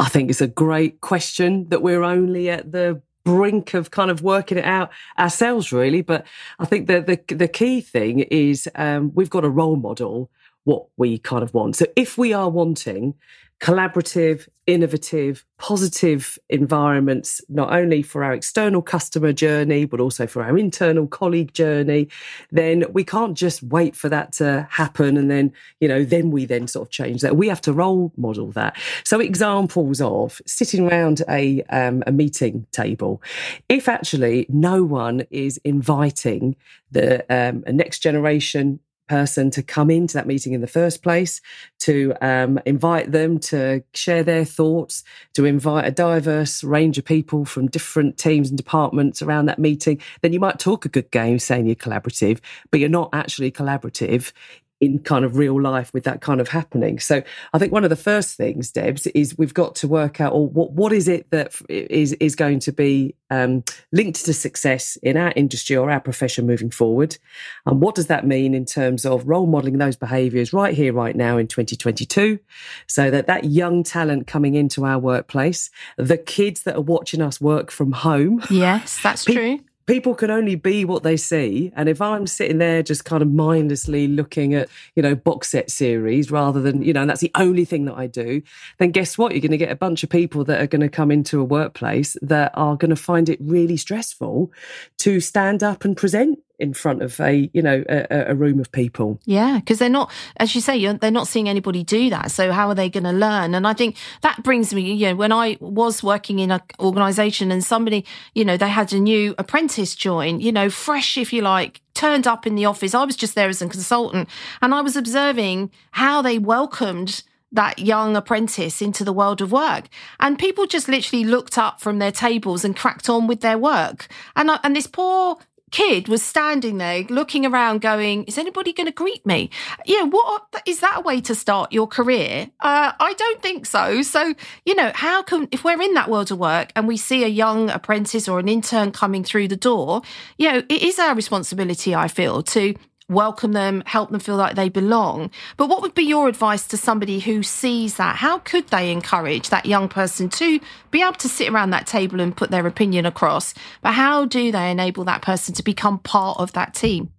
I 0.00 0.08
think 0.08 0.28
it's 0.28 0.40
a 0.40 0.48
great 0.48 1.00
question 1.00 1.68
that 1.68 1.82
we're 1.82 2.02
only 2.02 2.50
at 2.50 2.72
the 2.72 3.00
brink 3.24 3.74
of 3.74 3.92
kind 3.92 4.10
of 4.10 4.22
working 4.22 4.58
it 4.58 4.64
out 4.64 4.90
ourselves, 5.20 5.72
really. 5.72 6.02
But 6.02 6.26
I 6.58 6.64
think 6.64 6.88
the 6.88 7.00
the, 7.00 7.34
the 7.34 7.46
key 7.46 7.80
thing 7.80 8.20
is 8.20 8.68
um, 8.74 9.12
we've 9.14 9.30
got 9.30 9.44
a 9.44 9.48
role 9.48 9.76
model 9.76 10.32
what 10.68 10.84
we 10.98 11.16
kind 11.16 11.42
of 11.42 11.54
want. 11.54 11.76
So 11.76 11.86
if 11.96 12.18
we 12.18 12.34
are 12.34 12.50
wanting 12.50 13.14
collaborative, 13.58 14.48
innovative, 14.66 15.46
positive 15.56 16.38
environments, 16.50 17.40
not 17.48 17.72
only 17.72 18.02
for 18.02 18.22
our 18.22 18.34
external 18.34 18.82
customer 18.82 19.32
journey, 19.32 19.86
but 19.86 19.98
also 19.98 20.26
for 20.26 20.42
our 20.42 20.58
internal 20.58 21.06
colleague 21.06 21.54
journey, 21.54 22.06
then 22.52 22.84
we 22.92 23.02
can't 23.02 23.34
just 23.34 23.62
wait 23.62 23.96
for 23.96 24.10
that 24.10 24.30
to 24.32 24.68
happen. 24.70 25.16
And 25.16 25.30
then, 25.30 25.52
you 25.80 25.88
know, 25.88 26.04
then 26.04 26.30
we 26.30 26.44
then 26.44 26.68
sort 26.68 26.86
of 26.86 26.92
change 26.92 27.22
that. 27.22 27.34
We 27.34 27.48
have 27.48 27.62
to 27.62 27.72
role 27.72 28.12
model 28.18 28.52
that. 28.52 28.76
So 29.04 29.20
examples 29.20 30.02
of 30.02 30.40
sitting 30.46 30.86
around 30.86 31.22
a, 31.30 31.62
um, 31.70 32.04
a 32.06 32.12
meeting 32.12 32.66
table, 32.72 33.22
if 33.70 33.88
actually 33.88 34.46
no 34.50 34.84
one 34.84 35.26
is 35.30 35.56
inviting 35.64 36.56
the 36.92 37.24
um, 37.34 37.64
next 37.66 38.00
generation 38.00 38.80
person 39.08 39.50
to 39.50 39.62
come 39.62 39.90
into 39.90 40.14
that 40.14 40.26
meeting 40.26 40.52
in 40.52 40.60
the 40.60 40.66
first 40.66 41.02
place, 41.02 41.40
to 41.80 42.14
um, 42.20 42.60
invite 42.66 43.12
them 43.12 43.38
to 43.38 43.82
share 43.94 44.22
their 44.22 44.44
thoughts, 44.44 45.04
to 45.34 45.44
invite 45.44 45.86
a 45.86 45.90
diverse 45.90 46.62
range 46.62 46.98
of 46.98 47.04
people 47.04 47.44
from 47.44 47.66
different 47.66 48.18
teams 48.18 48.48
and 48.48 48.56
departments 48.56 49.22
around 49.22 49.46
that 49.46 49.58
meeting, 49.58 50.00
then 50.22 50.32
you 50.32 50.40
might 50.40 50.58
talk 50.58 50.84
a 50.84 50.88
good 50.88 51.10
game 51.10 51.38
saying 51.38 51.66
you're 51.66 51.74
collaborative, 51.74 52.40
but 52.70 52.80
you're 52.80 52.88
not 52.88 53.10
actually 53.12 53.50
collaborative 53.50 54.32
in 54.80 55.00
kind 55.00 55.24
of 55.24 55.36
real 55.36 55.60
life 55.60 55.92
with 55.92 56.04
that 56.04 56.20
kind 56.20 56.40
of 56.40 56.48
happening. 56.48 56.98
So 56.98 57.22
I 57.52 57.58
think 57.58 57.72
one 57.72 57.84
of 57.84 57.90
the 57.90 57.96
first 57.96 58.36
things, 58.36 58.70
Debs, 58.70 59.06
is 59.08 59.36
we've 59.36 59.54
got 59.54 59.74
to 59.76 59.88
work 59.88 60.20
out, 60.20 60.32
or 60.32 60.46
what 60.46 60.72
what 60.72 60.92
is 60.92 61.08
it 61.08 61.30
that 61.30 61.54
is 61.68 62.12
is 62.14 62.36
going 62.36 62.60
to 62.60 62.72
be 62.72 63.14
um, 63.30 63.64
linked 63.92 64.24
to 64.24 64.32
success 64.32 64.96
in 65.02 65.16
our 65.16 65.32
industry 65.34 65.76
or 65.76 65.90
our 65.90 66.00
profession 66.00 66.46
moving 66.46 66.70
forward, 66.70 67.18
and 67.66 67.80
what 67.80 67.94
does 67.94 68.06
that 68.06 68.26
mean 68.26 68.54
in 68.54 68.64
terms 68.64 69.04
of 69.04 69.26
role 69.26 69.46
modelling 69.46 69.78
those 69.78 69.96
behaviours 69.96 70.52
right 70.52 70.74
here, 70.74 70.92
right 70.92 71.16
now 71.16 71.36
in 71.38 71.48
2022, 71.48 72.38
so 72.86 73.10
that 73.10 73.26
that 73.26 73.44
young 73.44 73.82
talent 73.82 74.26
coming 74.26 74.54
into 74.54 74.84
our 74.84 74.98
workplace, 74.98 75.70
the 75.96 76.18
kids 76.18 76.62
that 76.62 76.76
are 76.76 76.80
watching 76.80 77.20
us 77.20 77.40
work 77.40 77.70
from 77.70 77.92
home, 77.92 78.42
yes, 78.48 79.00
that's 79.02 79.24
pe- 79.24 79.32
true 79.32 79.60
people 79.88 80.14
can 80.14 80.30
only 80.30 80.54
be 80.54 80.84
what 80.84 81.02
they 81.02 81.16
see. 81.16 81.72
And 81.74 81.88
if 81.88 82.00
I'm 82.00 82.26
sitting 82.26 82.58
there 82.58 82.82
just 82.82 83.06
kind 83.06 83.22
of 83.22 83.32
mindlessly 83.32 84.06
looking 84.06 84.54
at, 84.54 84.68
you 84.94 85.02
know, 85.02 85.14
box 85.14 85.50
set 85.50 85.70
series 85.70 86.30
rather 86.30 86.60
than, 86.60 86.82
you 86.82 86.92
know, 86.92 87.00
and 87.00 87.10
that's 87.10 87.22
the 87.22 87.32
only 87.34 87.64
thing 87.64 87.86
that 87.86 87.96
I 87.96 88.06
do, 88.06 88.42
then 88.76 88.90
guess 88.90 89.16
what? 89.16 89.32
You're 89.32 89.40
going 89.40 89.50
to 89.50 89.56
get 89.56 89.72
a 89.72 89.76
bunch 89.76 90.04
of 90.04 90.10
people 90.10 90.44
that 90.44 90.60
are 90.60 90.66
going 90.66 90.82
to 90.82 90.90
come 90.90 91.10
into 91.10 91.40
a 91.40 91.44
workplace 91.44 92.16
that 92.20 92.52
are 92.54 92.76
going 92.76 92.90
to 92.90 92.96
find 92.96 93.30
it 93.30 93.38
really 93.40 93.78
stressful 93.78 94.52
to 94.98 95.20
stand 95.20 95.62
up 95.62 95.84
and 95.86 95.96
present 95.96 96.38
in 96.58 96.74
front 96.74 97.02
of 97.02 97.18
a 97.20 97.50
you 97.52 97.62
know 97.62 97.84
a, 97.88 98.26
a 98.28 98.34
room 98.34 98.58
of 98.58 98.70
people 98.72 99.20
yeah 99.24 99.58
because 99.58 99.78
they're 99.78 99.88
not 99.88 100.10
as 100.38 100.54
you 100.54 100.60
say 100.60 100.92
they're 100.94 101.10
not 101.10 101.28
seeing 101.28 101.48
anybody 101.48 101.84
do 101.84 102.10
that 102.10 102.30
so 102.30 102.52
how 102.52 102.68
are 102.68 102.74
they 102.74 102.88
going 102.88 103.04
to 103.04 103.12
learn 103.12 103.54
and 103.54 103.66
i 103.66 103.72
think 103.72 103.96
that 104.22 104.42
brings 104.42 104.74
me 104.74 104.92
you 104.92 105.06
know 105.06 105.14
when 105.14 105.32
i 105.32 105.56
was 105.60 106.02
working 106.02 106.38
in 106.38 106.50
an 106.50 106.60
organization 106.80 107.50
and 107.52 107.64
somebody 107.64 108.04
you 108.34 108.44
know 108.44 108.56
they 108.56 108.68
had 108.68 108.92
a 108.92 108.98
new 108.98 109.34
apprentice 109.38 109.94
join 109.94 110.40
you 110.40 110.52
know 110.52 110.68
fresh 110.68 111.16
if 111.16 111.32
you 111.32 111.42
like 111.42 111.80
turned 111.94 112.26
up 112.26 112.46
in 112.46 112.54
the 112.54 112.64
office 112.64 112.94
i 112.94 113.04
was 113.04 113.16
just 113.16 113.34
there 113.34 113.48
as 113.48 113.62
a 113.62 113.68
consultant 113.68 114.28
and 114.60 114.74
i 114.74 114.80
was 114.80 114.96
observing 114.96 115.70
how 115.92 116.20
they 116.20 116.38
welcomed 116.38 117.22
that 117.52 117.78
young 117.78 118.14
apprentice 118.14 118.82
into 118.82 119.04
the 119.04 119.12
world 119.12 119.40
of 119.40 119.50
work. 119.50 119.88
And 120.20 120.38
people 120.38 120.66
just 120.66 120.88
literally 120.88 121.24
looked 121.24 121.56
up 121.56 121.80
from 121.80 121.98
their 121.98 122.12
tables 122.12 122.64
and 122.64 122.76
cracked 122.76 123.08
on 123.08 123.26
with 123.26 123.40
their 123.40 123.56
work. 123.56 124.08
And, 124.36 124.50
and 124.62 124.76
this 124.76 124.86
poor 124.86 125.38
kid 125.70 126.08
was 126.08 126.22
standing 126.22 126.78
there 126.78 127.02
looking 127.04 127.46
around 127.46 127.80
going 127.80 128.24
is 128.24 128.38
anybody 128.38 128.72
going 128.72 128.86
to 128.86 128.92
greet 128.92 129.24
me? 129.26 129.50
Yeah 129.84 130.02
what 130.02 130.62
is 130.66 130.80
that 130.80 130.98
a 130.98 131.00
way 131.00 131.20
to 131.22 131.34
start 131.34 131.72
your 131.72 131.86
career? 131.86 132.50
Uh, 132.60 132.92
i 132.98 133.12
don't 133.14 133.42
think 133.42 133.66
so. 133.66 134.02
So 134.02 134.34
you 134.64 134.74
know 134.74 134.92
how 134.94 135.22
can 135.22 135.48
if 135.52 135.64
we're 135.64 135.80
in 135.80 135.94
that 135.94 136.10
world 136.10 136.30
of 136.30 136.38
work 136.38 136.72
and 136.74 136.88
we 136.88 136.96
see 136.96 137.24
a 137.24 137.28
young 137.28 137.70
apprentice 137.70 138.28
or 138.28 138.38
an 138.38 138.48
intern 138.48 138.92
coming 138.92 139.24
through 139.24 139.48
the 139.48 139.56
door 139.56 140.02
you 140.36 140.50
know 140.50 140.58
it 140.58 140.82
is 140.82 140.98
our 140.98 141.14
responsibility 141.14 141.94
i 141.94 142.08
feel 142.08 142.42
to 142.42 142.74
welcome 143.08 143.52
them, 143.52 143.82
help 143.86 144.10
them 144.10 144.20
feel 144.20 144.36
like 144.36 144.54
they 144.54 144.68
belong. 144.68 145.30
But 145.56 145.68
what 145.68 145.82
would 145.82 145.94
be 145.94 146.02
your 146.02 146.28
advice 146.28 146.66
to 146.68 146.76
somebody 146.76 147.20
who 147.20 147.42
sees 147.42 147.96
that? 147.96 148.16
How 148.16 148.38
could 148.38 148.68
they 148.68 148.92
encourage 148.92 149.48
that 149.48 149.66
young 149.66 149.88
person 149.88 150.28
to 150.30 150.60
be 150.90 151.02
able 151.02 151.14
to 151.14 151.28
sit 151.28 151.48
around 151.48 151.70
that 151.70 151.86
table 151.86 152.20
and 152.20 152.36
put 152.36 152.50
their 152.50 152.66
opinion 152.66 153.06
across? 153.06 153.54
But 153.82 153.92
how 153.92 154.26
do 154.26 154.52
they 154.52 154.70
enable 154.70 155.04
that 155.04 155.22
person 155.22 155.54
to 155.54 155.62
become 155.62 155.98
part 156.00 156.38
of 156.38 156.52
that 156.52 156.74
team? 156.74 157.12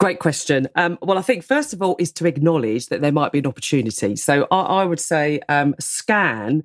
Great 0.00 0.18
question. 0.18 0.68
Um, 0.74 0.98
well, 1.00 1.18
I 1.18 1.22
think 1.22 1.44
first 1.44 1.72
of 1.72 1.80
all 1.80 1.96
is 1.98 2.12
to 2.14 2.26
acknowledge 2.26 2.86
that 2.86 3.00
there 3.00 3.12
might 3.12 3.32
be 3.32 3.38
an 3.38 3.46
opportunity. 3.46 4.16
So 4.16 4.46
I, 4.50 4.60
I 4.60 4.84
would 4.84 5.00
say 5.00 5.40
um, 5.48 5.74
scan 5.78 6.64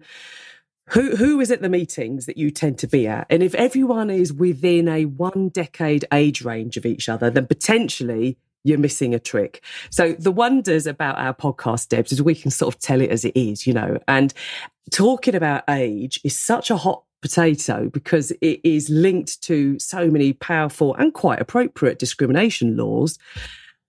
who 0.91 1.15
who 1.15 1.39
is 1.39 1.51
at 1.51 1.61
the 1.61 1.69
meetings 1.69 2.25
that 2.25 2.37
you 2.37 2.51
tend 2.51 2.77
to 2.79 2.87
be 2.87 3.07
at 3.07 3.25
and 3.29 3.43
if 3.43 3.55
everyone 3.55 4.09
is 4.09 4.33
within 4.33 4.87
a 4.87 5.05
one 5.05 5.49
decade 5.49 6.05
age 6.11 6.43
range 6.43 6.77
of 6.77 6.85
each 6.85 7.09
other 7.09 7.29
then 7.29 7.45
potentially 7.45 8.37
you're 8.63 8.77
missing 8.77 9.15
a 9.15 9.19
trick. 9.19 9.63
So 9.89 10.13
the 10.13 10.31
wonders 10.31 10.85
about 10.85 11.17
our 11.17 11.33
podcast, 11.33 11.89
Debs, 11.89 12.11
is 12.11 12.21
we 12.21 12.35
can 12.35 12.51
sort 12.51 12.73
of 12.73 12.81
tell 12.81 13.01
it 13.01 13.09
as 13.09 13.23
it 13.23 13.35
is, 13.35 13.65
you 13.65 13.73
know, 13.73 13.99
and 14.07 14.33
talking 14.91 15.35
about 15.35 15.63
age 15.69 16.19
is 16.23 16.37
such 16.37 16.69
a 16.69 16.77
hot 16.77 17.03
potato 17.21 17.89
because 17.89 18.31
it 18.41 18.59
is 18.63 18.89
linked 18.89 19.41
to 19.43 19.77
so 19.79 20.09
many 20.09 20.33
powerful 20.33 20.95
and 20.95 21.13
quite 21.13 21.41
appropriate 21.41 21.99
discrimination 21.99 22.77
laws 22.77 23.17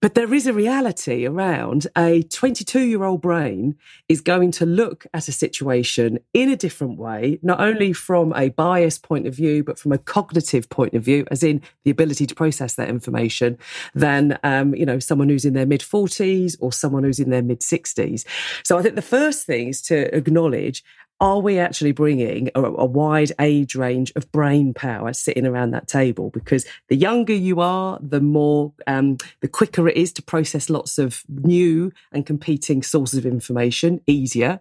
but 0.00 0.14
there 0.14 0.32
is 0.32 0.46
a 0.46 0.52
reality 0.52 1.26
around 1.26 1.86
a 1.96 2.22
22 2.22 2.80
year 2.80 3.04
old 3.04 3.20
brain 3.20 3.76
is 4.08 4.20
going 4.20 4.50
to 4.52 4.64
look 4.64 5.06
at 5.12 5.28
a 5.28 5.32
situation 5.32 6.18
in 6.32 6.48
a 6.48 6.56
different 6.56 6.98
way, 6.98 7.38
not 7.42 7.60
only 7.60 7.92
from 7.92 8.32
a 8.34 8.48
bias 8.48 8.98
point 8.98 9.26
of 9.26 9.34
view, 9.34 9.62
but 9.62 9.78
from 9.78 9.92
a 9.92 9.98
cognitive 9.98 10.68
point 10.70 10.94
of 10.94 11.02
view, 11.02 11.26
as 11.30 11.42
in 11.42 11.60
the 11.84 11.90
ability 11.90 12.26
to 12.26 12.34
process 12.34 12.74
that 12.74 12.88
information, 12.88 13.58
than, 13.94 14.38
um, 14.42 14.74
you 14.74 14.86
know, 14.86 14.98
someone 14.98 15.28
who's 15.28 15.44
in 15.44 15.52
their 15.54 15.66
mid 15.66 15.80
40s 15.80 16.56
or 16.60 16.72
someone 16.72 17.04
who's 17.04 17.20
in 17.20 17.30
their 17.30 17.42
mid 17.42 17.60
60s. 17.60 18.24
So 18.64 18.78
I 18.78 18.82
think 18.82 18.94
the 18.94 19.02
first 19.02 19.44
thing 19.44 19.68
is 19.68 19.82
to 19.82 20.14
acknowledge 20.16 20.82
are 21.20 21.38
we 21.38 21.58
actually 21.58 21.92
bringing 21.92 22.48
a, 22.54 22.62
a, 22.62 22.86
wide 22.86 23.30
age 23.38 23.74
range 23.74 24.10
of 24.16 24.30
brain 24.32 24.72
power 24.72 25.12
sitting 25.12 25.46
around 25.46 25.72
that 25.72 25.86
table? 25.86 26.30
Because 26.30 26.64
the 26.88 26.96
younger 26.96 27.34
you 27.34 27.60
are, 27.60 27.98
the 28.00 28.22
more, 28.22 28.72
um, 28.86 29.18
the 29.40 29.48
quicker 29.48 29.86
it 29.86 29.98
is 29.98 30.14
to 30.14 30.22
process 30.22 30.70
lots 30.70 30.98
of 30.98 31.22
new 31.28 31.92
and 32.10 32.24
competing 32.24 32.82
sources 32.82 33.18
of 33.18 33.26
information 33.26 34.00
easier. 34.06 34.60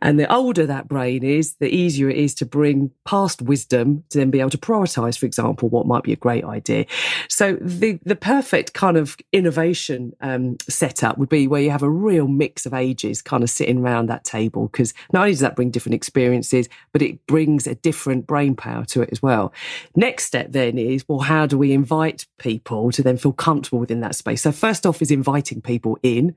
And 0.00 0.20
the 0.20 0.32
older 0.32 0.66
that 0.66 0.86
brain 0.86 1.24
is, 1.24 1.56
the 1.56 1.74
easier 1.74 2.08
it 2.08 2.16
is 2.16 2.32
to 2.36 2.46
bring 2.46 2.92
past 3.04 3.42
wisdom 3.42 4.04
to 4.10 4.18
then 4.18 4.30
be 4.30 4.38
able 4.38 4.50
to 4.50 4.58
prioritize, 4.58 5.18
for 5.18 5.26
example, 5.26 5.68
what 5.68 5.86
might 5.86 6.04
be 6.04 6.12
a 6.12 6.16
great 6.16 6.44
idea. 6.44 6.86
So 7.28 7.58
the, 7.60 7.98
the 8.04 8.16
perfect 8.16 8.72
kind 8.72 8.96
of 8.96 9.16
innovation 9.32 10.12
um, 10.20 10.58
setup 10.68 11.18
would 11.18 11.28
be 11.28 11.48
where 11.48 11.62
you 11.62 11.70
have 11.70 11.82
a 11.82 11.90
real 11.90 12.28
mix 12.28 12.66
of 12.66 12.72
ages 12.72 13.20
kind 13.20 13.42
of 13.42 13.50
sitting 13.50 13.78
around 13.78 14.06
that 14.06 14.22
table. 14.22 14.68
Because 14.68 14.94
not 15.12 15.22
only 15.22 15.32
does 15.32 15.40
that 15.40 15.56
bring 15.56 15.72
different 15.72 15.87
different 15.88 15.94
experiences, 15.94 16.68
but 16.92 17.02
it 17.02 17.26
brings 17.26 17.66
a 17.66 17.74
different 17.74 18.26
brain 18.26 18.54
power 18.54 18.84
to 18.86 19.02
it 19.02 19.08
as 19.10 19.22
well. 19.22 19.52
Next 19.96 20.24
step 20.24 20.52
then 20.52 20.78
is, 20.78 21.04
well, 21.08 21.20
how 21.20 21.46
do 21.46 21.56
we 21.56 21.72
invite 21.72 22.26
people 22.38 22.92
to 22.92 23.02
then 23.02 23.16
feel 23.16 23.32
comfortable 23.32 23.78
within 23.78 24.00
that 24.00 24.14
space? 24.14 24.42
So 24.42 24.52
first 24.52 24.84
off 24.84 25.00
is 25.00 25.10
inviting 25.10 25.62
people 25.62 25.98
in 26.02 26.34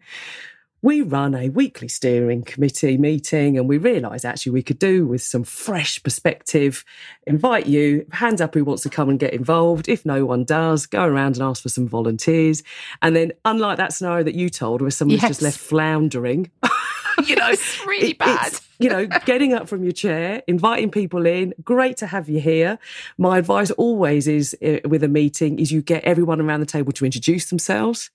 we 0.83 1.03
run 1.03 1.35
a 1.35 1.47
weekly 1.49 1.87
steering 1.87 2.41
committee 2.41 2.97
meeting 2.97 3.55
and 3.55 3.69
we 3.69 3.77
realised 3.77 4.25
actually 4.25 4.53
we 4.53 4.63
could 4.63 4.79
do 4.79 5.05
with 5.05 5.21
some 5.21 5.43
fresh 5.43 6.01
perspective, 6.01 6.83
invite 7.27 7.67
you, 7.67 8.03
hands 8.11 8.41
up 8.41 8.55
who 8.55 8.63
wants 8.63 8.81
to 8.81 8.89
come 8.89 9.07
and 9.07 9.19
get 9.19 9.31
involved. 9.31 9.87
If 9.87 10.07
no 10.07 10.25
one 10.25 10.43
does, 10.43 10.87
go 10.87 11.03
around 11.03 11.35
and 11.35 11.43
ask 11.43 11.61
for 11.61 11.69
some 11.69 11.87
volunteers. 11.87 12.63
And 13.03 13.15
then, 13.15 13.31
unlike 13.45 13.77
that 13.77 13.93
scenario 13.93 14.23
that 14.23 14.33
you 14.33 14.49
told 14.49 14.81
where 14.81 14.89
someone's 14.89 15.21
yes. 15.21 15.29
just 15.29 15.43
left 15.43 15.59
floundering, 15.59 16.49
you 17.27 17.35
know, 17.35 17.49
it's 17.49 17.85
really 17.85 18.13
bad. 18.13 18.53
You 18.81 18.89
know, 18.89 19.05
getting 19.25 19.53
up 19.53 19.67
from 19.67 19.83
your 19.83 19.91
chair, 19.91 20.41
inviting 20.47 20.89
people 20.89 21.25
in. 21.25 21.53
Great 21.63 21.97
to 21.97 22.07
have 22.07 22.27
you 22.27 22.39
here. 22.39 22.79
My 23.17 23.37
advice 23.37 23.69
always 23.71 24.27
is 24.27 24.57
uh, 24.65 24.79
with 24.87 25.03
a 25.03 25.07
meeting 25.07 25.59
is 25.59 25.71
you 25.71 25.81
get 25.81 26.03
everyone 26.03 26.41
around 26.41 26.61
the 26.61 26.65
table 26.65 26.91
to 26.93 27.05
introduce 27.05 27.49
themselves. 27.49 28.09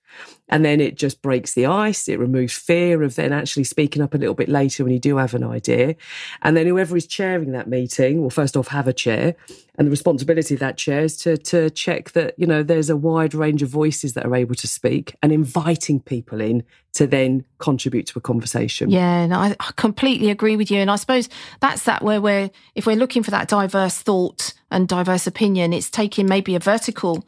And 0.48 0.64
then 0.64 0.80
it 0.80 0.96
just 0.96 1.22
breaks 1.22 1.54
the 1.54 1.66
ice. 1.66 2.08
It 2.08 2.18
removes 2.18 2.54
fear 2.54 3.02
of 3.02 3.16
then 3.16 3.32
actually 3.32 3.64
speaking 3.64 4.02
up 4.02 4.14
a 4.14 4.18
little 4.18 4.34
bit 4.34 4.48
later 4.48 4.84
when 4.84 4.92
you 4.92 4.98
do 4.98 5.16
have 5.16 5.34
an 5.34 5.44
idea. 5.44 5.96
And 6.42 6.56
then 6.56 6.66
whoever 6.66 6.96
is 6.96 7.06
chairing 7.06 7.52
that 7.52 7.68
meeting 7.68 8.22
will 8.22 8.30
first 8.30 8.56
off 8.56 8.68
have 8.68 8.88
a 8.88 8.92
chair. 8.92 9.34
And 9.78 9.86
the 9.86 9.90
responsibility 9.90 10.54
of 10.54 10.60
that 10.60 10.78
chair 10.78 11.00
is 11.00 11.18
to, 11.18 11.36
to 11.36 11.68
check 11.70 12.12
that, 12.12 12.34
you 12.38 12.46
know, 12.46 12.62
there's 12.62 12.88
a 12.88 12.96
wide 12.96 13.34
range 13.34 13.62
of 13.62 13.68
voices 13.68 14.14
that 14.14 14.24
are 14.24 14.34
able 14.34 14.54
to 14.54 14.66
speak 14.66 15.14
and 15.22 15.32
inviting 15.32 16.00
people 16.00 16.40
in 16.40 16.62
to 16.94 17.06
then 17.06 17.44
contribute 17.58 18.06
to 18.06 18.18
a 18.18 18.22
conversation. 18.22 18.90
Yeah, 18.90 19.26
no, 19.26 19.36
I, 19.36 19.54
I 19.60 19.70
completely 19.76 20.30
agree 20.30 20.55
with 20.56 20.70
you. 20.70 20.78
And 20.78 20.90
I 20.90 20.96
suppose 20.96 21.28
that's 21.60 21.84
that 21.84 22.02
where 22.02 22.20
we're, 22.20 22.50
if 22.74 22.86
we're 22.86 22.96
looking 22.96 23.22
for 23.22 23.30
that 23.30 23.48
diverse 23.48 23.98
thought 23.98 24.54
and 24.70 24.88
diverse 24.88 25.26
opinion, 25.26 25.72
it's 25.72 25.90
taking 25.90 26.26
maybe 26.26 26.54
a 26.54 26.60
vertical 26.60 27.26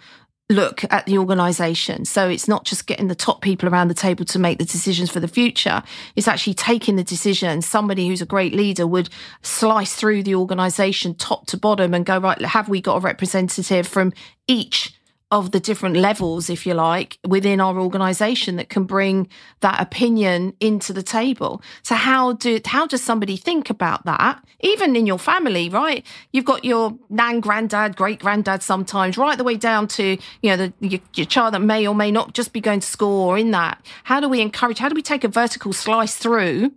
look 0.50 0.82
at 0.90 1.04
the 1.04 1.18
organization. 1.18 2.04
So 2.06 2.28
it's 2.28 2.48
not 2.48 2.64
just 2.64 2.86
getting 2.86 3.08
the 3.08 3.14
top 3.14 3.42
people 3.42 3.68
around 3.68 3.88
the 3.88 3.94
table 3.94 4.24
to 4.26 4.38
make 4.38 4.58
the 4.58 4.64
decisions 4.64 5.10
for 5.10 5.20
the 5.20 5.28
future. 5.28 5.82
It's 6.16 6.28
actually 6.28 6.54
taking 6.54 6.96
the 6.96 7.04
decision. 7.04 7.60
Somebody 7.60 8.08
who's 8.08 8.22
a 8.22 8.26
great 8.26 8.54
leader 8.54 8.86
would 8.86 9.10
slice 9.42 9.94
through 9.94 10.22
the 10.22 10.34
organization 10.34 11.14
top 11.14 11.46
to 11.48 11.58
bottom 11.58 11.92
and 11.92 12.06
go, 12.06 12.18
right, 12.18 12.40
have 12.40 12.68
we 12.68 12.80
got 12.80 12.96
a 12.96 13.00
representative 13.00 13.86
from 13.86 14.12
each 14.46 14.97
of 15.30 15.50
the 15.50 15.60
different 15.60 15.96
levels, 15.96 16.48
if 16.48 16.66
you 16.66 16.72
like, 16.74 17.18
within 17.26 17.60
our 17.60 17.78
organization 17.78 18.56
that 18.56 18.70
can 18.70 18.84
bring 18.84 19.28
that 19.60 19.80
opinion 19.80 20.54
into 20.60 20.92
the 20.92 21.02
table. 21.02 21.60
So 21.82 21.94
how 21.94 22.32
do 22.32 22.60
how 22.64 22.86
does 22.86 23.02
somebody 23.02 23.36
think 23.36 23.68
about 23.68 24.06
that? 24.06 24.42
Even 24.60 24.96
in 24.96 25.06
your 25.06 25.18
family, 25.18 25.68
right? 25.68 26.04
You've 26.32 26.46
got 26.46 26.64
your 26.64 26.96
nan, 27.10 27.40
granddad, 27.40 27.96
great 27.96 28.20
granddad 28.20 28.62
sometimes, 28.62 29.18
right 29.18 29.36
the 29.36 29.44
way 29.44 29.56
down 29.56 29.86
to, 29.88 30.16
you 30.42 30.50
know, 30.50 30.56
the, 30.56 30.72
your, 30.80 31.00
your 31.14 31.26
child 31.26 31.54
that 31.54 31.60
may 31.60 31.86
or 31.86 31.94
may 31.94 32.10
not 32.10 32.32
just 32.32 32.52
be 32.52 32.60
going 32.60 32.80
to 32.80 32.86
school 32.86 33.28
or 33.28 33.36
in 33.36 33.50
that. 33.50 33.84
How 34.04 34.20
do 34.20 34.28
we 34.28 34.40
encourage, 34.40 34.78
how 34.78 34.88
do 34.88 34.94
we 34.94 35.02
take 35.02 35.24
a 35.24 35.28
vertical 35.28 35.72
slice 35.72 36.16
through 36.16 36.72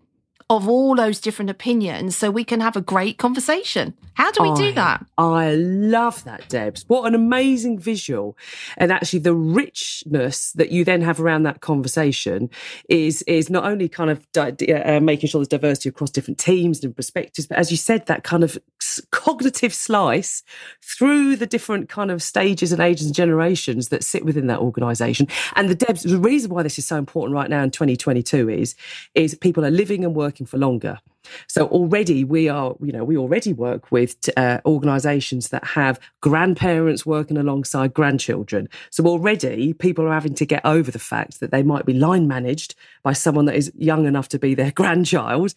of 0.51 0.67
all 0.67 0.95
those 0.95 1.21
different 1.21 1.49
opinions 1.49 2.17
so 2.17 2.29
we 2.29 2.43
can 2.43 2.59
have 2.59 2.75
a 2.75 2.81
great 2.81 3.17
conversation. 3.17 3.93
How 4.15 4.31
do 4.31 4.43
we 4.43 4.49
I, 4.49 4.55
do 4.55 4.73
that? 4.73 5.05
I 5.17 5.55
love 5.55 6.25
that, 6.25 6.47
Debs. 6.49 6.83
What 6.87 7.07
an 7.07 7.15
amazing 7.15 7.79
visual. 7.79 8.37
And 8.75 8.91
actually 8.91 9.19
the 9.19 9.33
richness 9.33 10.51
that 10.51 10.69
you 10.69 10.83
then 10.83 11.01
have 11.01 11.21
around 11.21 11.43
that 11.43 11.61
conversation 11.61 12.49
is 12.89 13.21
is 13.23 13.49
not 13.49 13.63
only 13.63 13.87
kind 13.87 14.09
of 14.09 14.29
di- 14.33 14.51
uh, 14.73 14.99
making 14.99 15.29
sure 15.29 15.39
there's 15.39 15.47
diversity 15.47 15.87
across 15.87 16.09
different 16.09 16.37
teams 16.37 16.83
and 16.83 16.93
perspectives, 16.93 17.47
but 17.47 17.57
as 17.57 17.71
you 17.71 17.77
said, 17.77 18.05
that 18.07 18.23
kind 18.25 18.43
of 18.43 18.57
cognitive 19.11 19.73
slice 19.73 20.43
through 20.83 21.37
the 21.37 21.47
different 21.47 21.87
kind 21.87 22.11
of 22.11 22.21
stages 22.21 22.73
and 22.73 22.81
ages 22.81 23.05
and 23.05 23.15
generations 23.15 23.87
that 23.87 24.03
sit 24.03 24.25
within 24.25 24.47
that 24.47 24.59
organization. 24.59 25.27
And 25.55 25.69
the 25.69 25.75
Debs, 25.75 26.03
the 26.03 26.19
reason 26.19 26.51
why 26.51 26.63
this 26.63 26.77
is 26.77 26.85
so 26.85 26.97
important 26.97 27.33
right 27.33 27.49
now 27.49 27.63
in 27.63 27.71
2022 27.71 28.49
is, 28.49 28.75
is 29.15 29.33
people 29.35 29.65
are 29.65 29.71
living 29.71 30.03
and 30.03 30.15
working 30.15 30.40
for 30.45 30.57
longer. 30.57 30.99
So 31.47 31.67
already 31.67 32.23
we 32.23 32.49
are, 32.49 32.75
you 32.81 32.91
know, 32.91 33.03
we 33.03 33.17
already 33.17 33.53
work 33.53 33.91
with 33.91 34.15
uh, 34.37 34.59
organisations 34.65 35.49
that 35.49 35.63
have 35.63 35.99
grandparents 36.21 37.05
working 37.05 37.37
alongside 37.37 37.93
grandchildren. 37.93 38.67
So 38.89 39.05
already 39.05 39.73
people 39.73 40.07
are 40.07 40.13
having 40.13 40.33
to 40.35 40.45
get 40.45 40.65
over 40.65 40.91
the 40.91 40.99
fact 40.99 41.39
that 41.39 41.51
they 41.51 41.63
might 41.63 41.85
be 41.85 41.93
line 41.93 42.27
managed 42.27 42.75
by 43.03 43.13
someone 43.13 43.45
that 43.45 43.55
is 43.55 43.71
young 43.75 44.05
enough 44.05 44.29
to 44.29 44.39
be 44.39 44.55
their 44.55 44.71
grandchild 44.75 45.53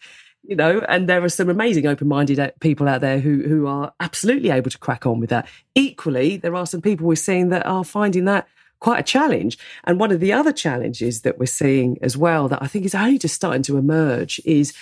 you 0.47 0.55
know, 0.55 0.79
and 0.87 1.09
there 1.09 1.23
are 1.23 1.29
some 1.29 1.49
amazing 1.49 1.87
open-minded 1.87 2.39
uh, 2.39 2.51
people 2.59 2.87
out 2.87 3.01
there 3.01 3.19
who 3.19 3.43
who 3.47 3.65
are 3.67 3.93
absolutely 3.99 4.51
able 4.51 4.69
to 4.69 4.77
crack 4.77 5.05
on 5.05 5.19
with 5.19 5.31
that. 5.31 5.47
Equally, 5.73 6.37
there 6.37 6.55
are 6.55 6.67
some 6.67 6.81
people 6.81 7.07
we're 7.07 7.15
seeing 7.15 7.49
that 7.49 7.65
are 7.65 7.83
finding 7.83 8.25
that 8.25 8.47
quite 8.79 8.99
a 8.99 9.03
challenge. 9.03 9.57
And 9.83 9.99
one 9.99 10.11
of 10.11 10.19
the 10.19 10.33
other 10.33 10.51
challenges 10.51 11.21
that 11.21 11.37
we're 11.39 11.45
seeing 11.45 11.97
as 12.01 12.15
well 12.17 12.47
that 12.49 12.61
I 12.61 12.67
think 12.67 12.85
is 12.85 12.95
only 12.95 13.17
just 13.17 13.35
starting 13.35 13.63
to 13.63 13.77
emerge 13.77 14.39
is 14.45 14.73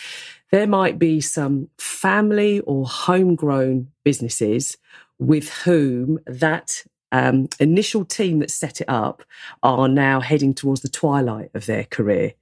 there 0.52 0.68
might 0.68 1.00
be 1.00 1.20
some 1.22 1.70
family 1.78 2.60
or 2.62 2.86
homegrown 2.86 3.88
businesses 4.04 4.78
with 5.20 5.50
whom 5.64 6.20
that 6.28 6.84
um, 7.12 7.48
initial 7.60 8.04
team 8.04 8.40
that 8.40 8.52
set 8.52 8.82
it 8.82 8.90
up 8.90 9.24
are 9.62 9.88
now 9.88 10.20
heading 10.20 10.54
towards 10.54 10.82
the 10.82 10.90
twilight 10.90 11.52
of 11.54 11.68
their 11.68 11.86
career. 11.86 12.34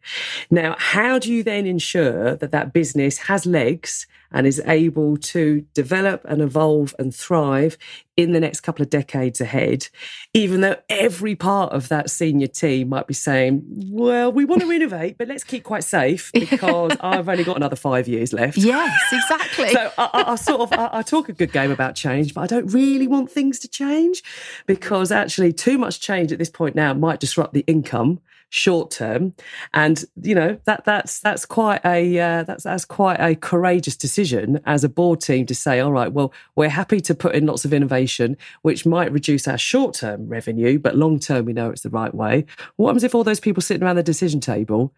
Now, 0.50 0.76
how 0.80 1.20
do 1.20 1.32
you 1.32 1.44
then 1.44 1.66
ensure 1.68 2.36
that 2.38 2.52
that 2.52 2.74
business 2.74 3.18
has 3.20 3.46
legs 3.46 4.08
and 4.32 4.48
is 4.48 4.62
able 4.66 5.18
to 5.18 5.62
develop 5.74 6.24
and 6.26 6.42
evolve 6.42 6.96
and 6.98 7.14
thrive 7.14 7.78
in 8.18 8.34
the 8.34 8.40
next 8.40 8.62
couple 8.62 8.84
of 8.84 8.90
decades 8.90 9.42
ahead, 9.42 9.88
even 10.34 10.62
though 10.62 10.76
every 10.90 11.36
part 11.36 11.72
of 11.74 11.88
that 11.90 12.10
senior 12.10 12.48
team 12.48 12.90
might 12.90 13.08
be 13.08 13.14
saying, 13.14 13.64
well, 13.68 14.32
we 14.32 14.46
want 14.46 14.62
to 14.62 14.72
innovate, 14.72 15.18
but 15.18 15.28
let's 15.28 15.44
keep 15.44 15.64
quite 15.64 15.84
safe 15.84 16.32
because 16.34 16.96
I've 17.02 17.28
only 17.28 17.44
got 17.44 17.58
another 17.58 17.76
five 17.76 18.08
years 18.08 18.34
left. 18.34 18.58
Yes, 18.58 19.00
exactly. 19.12 19.70
so 19.70 19.92
I, 19.98 20.10
I, 20.14 20.32
I 20.32 20.36
sort 20.36 20.62
of, 20.62 20.74
I, 20.74 20.90
I, 21.00 21.02
talk 21.02 21.30
a 21.30 21.34
good 21.34 21.52
game 21.52 21.72
about 21.72 21.96
change, 21.96 22.34
but 22.34 22.42
I 22.42 22.48
don't 22.48 22.68
really 22.68 23.08
want 23.08 23.32
things 23.32 23.60
to 23.60 23.68
change 23.68 24.24
because 24.66 25.12
actually 25.12 25.54
too 25.54 25.78
much 25.78 26.00
change 26.00 26.32
at 26.32 26.40
this 26.40 26.50
point 26.50 26.76
now 26.76 26.94
might 26.94 27.20
disrupt 27.20 27.54
the 27.54 27.64
income 27.68 28.20
short 28.52 28.92
term, 28.92 29.34
and 29.74 30.04
you 30.22 30.36
know 30.36 30.60
that 30.66 30.86
that's 30.86 31.20
that's 31.20 31.46
quite 31.46 31.84
a 31.84 32.20
uh, 32.20 32.44
that's 32.44 32.66
that's 32.66 32.86
quite 32.86 33.20
a 33.20 33.36
courageous 33.36 33.96
decision 33.96 34.60
as 34.66 34.84
a 34.84 34.90
board 34.90 35.22
team 35.22 35.46
to 35.48 35.56
say, 35.56 35.80
all 35.80 35.92
right, 35.92 36.12
well, 36.12 36.32
we're 36.56 36.70
happy 36.70 37.00
to 37.00 37.16
put 37.16 37.34
in 37.34 37.48
lots 37.48 37.66
of 37.66 37.74
innovation, 37.74 38.38
which 38.62 38.86
might 38.86 39.12
reduce 39.12 39.48
our 39.48 39.58
short 39.58 39.96
term 39.96 40.28
revenue, 40.28 40.78
but 40.78 40.96
long 40.96 41.18
term 41.18 41.46
we 41.46 41.54
know 41.54 41.72
it's 41.72 41.82
the 41.82 41.90
right 41.90 42.14
way. 42.14 42.46
What 42.76 42.90
happens 42.90 43.04
if 43.04 43.16
all 43.16 43.24
those 43.24 43.40
people 43.40 43.62
sitting 43.62 43.84
around 43.84 43.96
the 43.96 44.04
decision 44.04 44.40
table? 44.40 44.94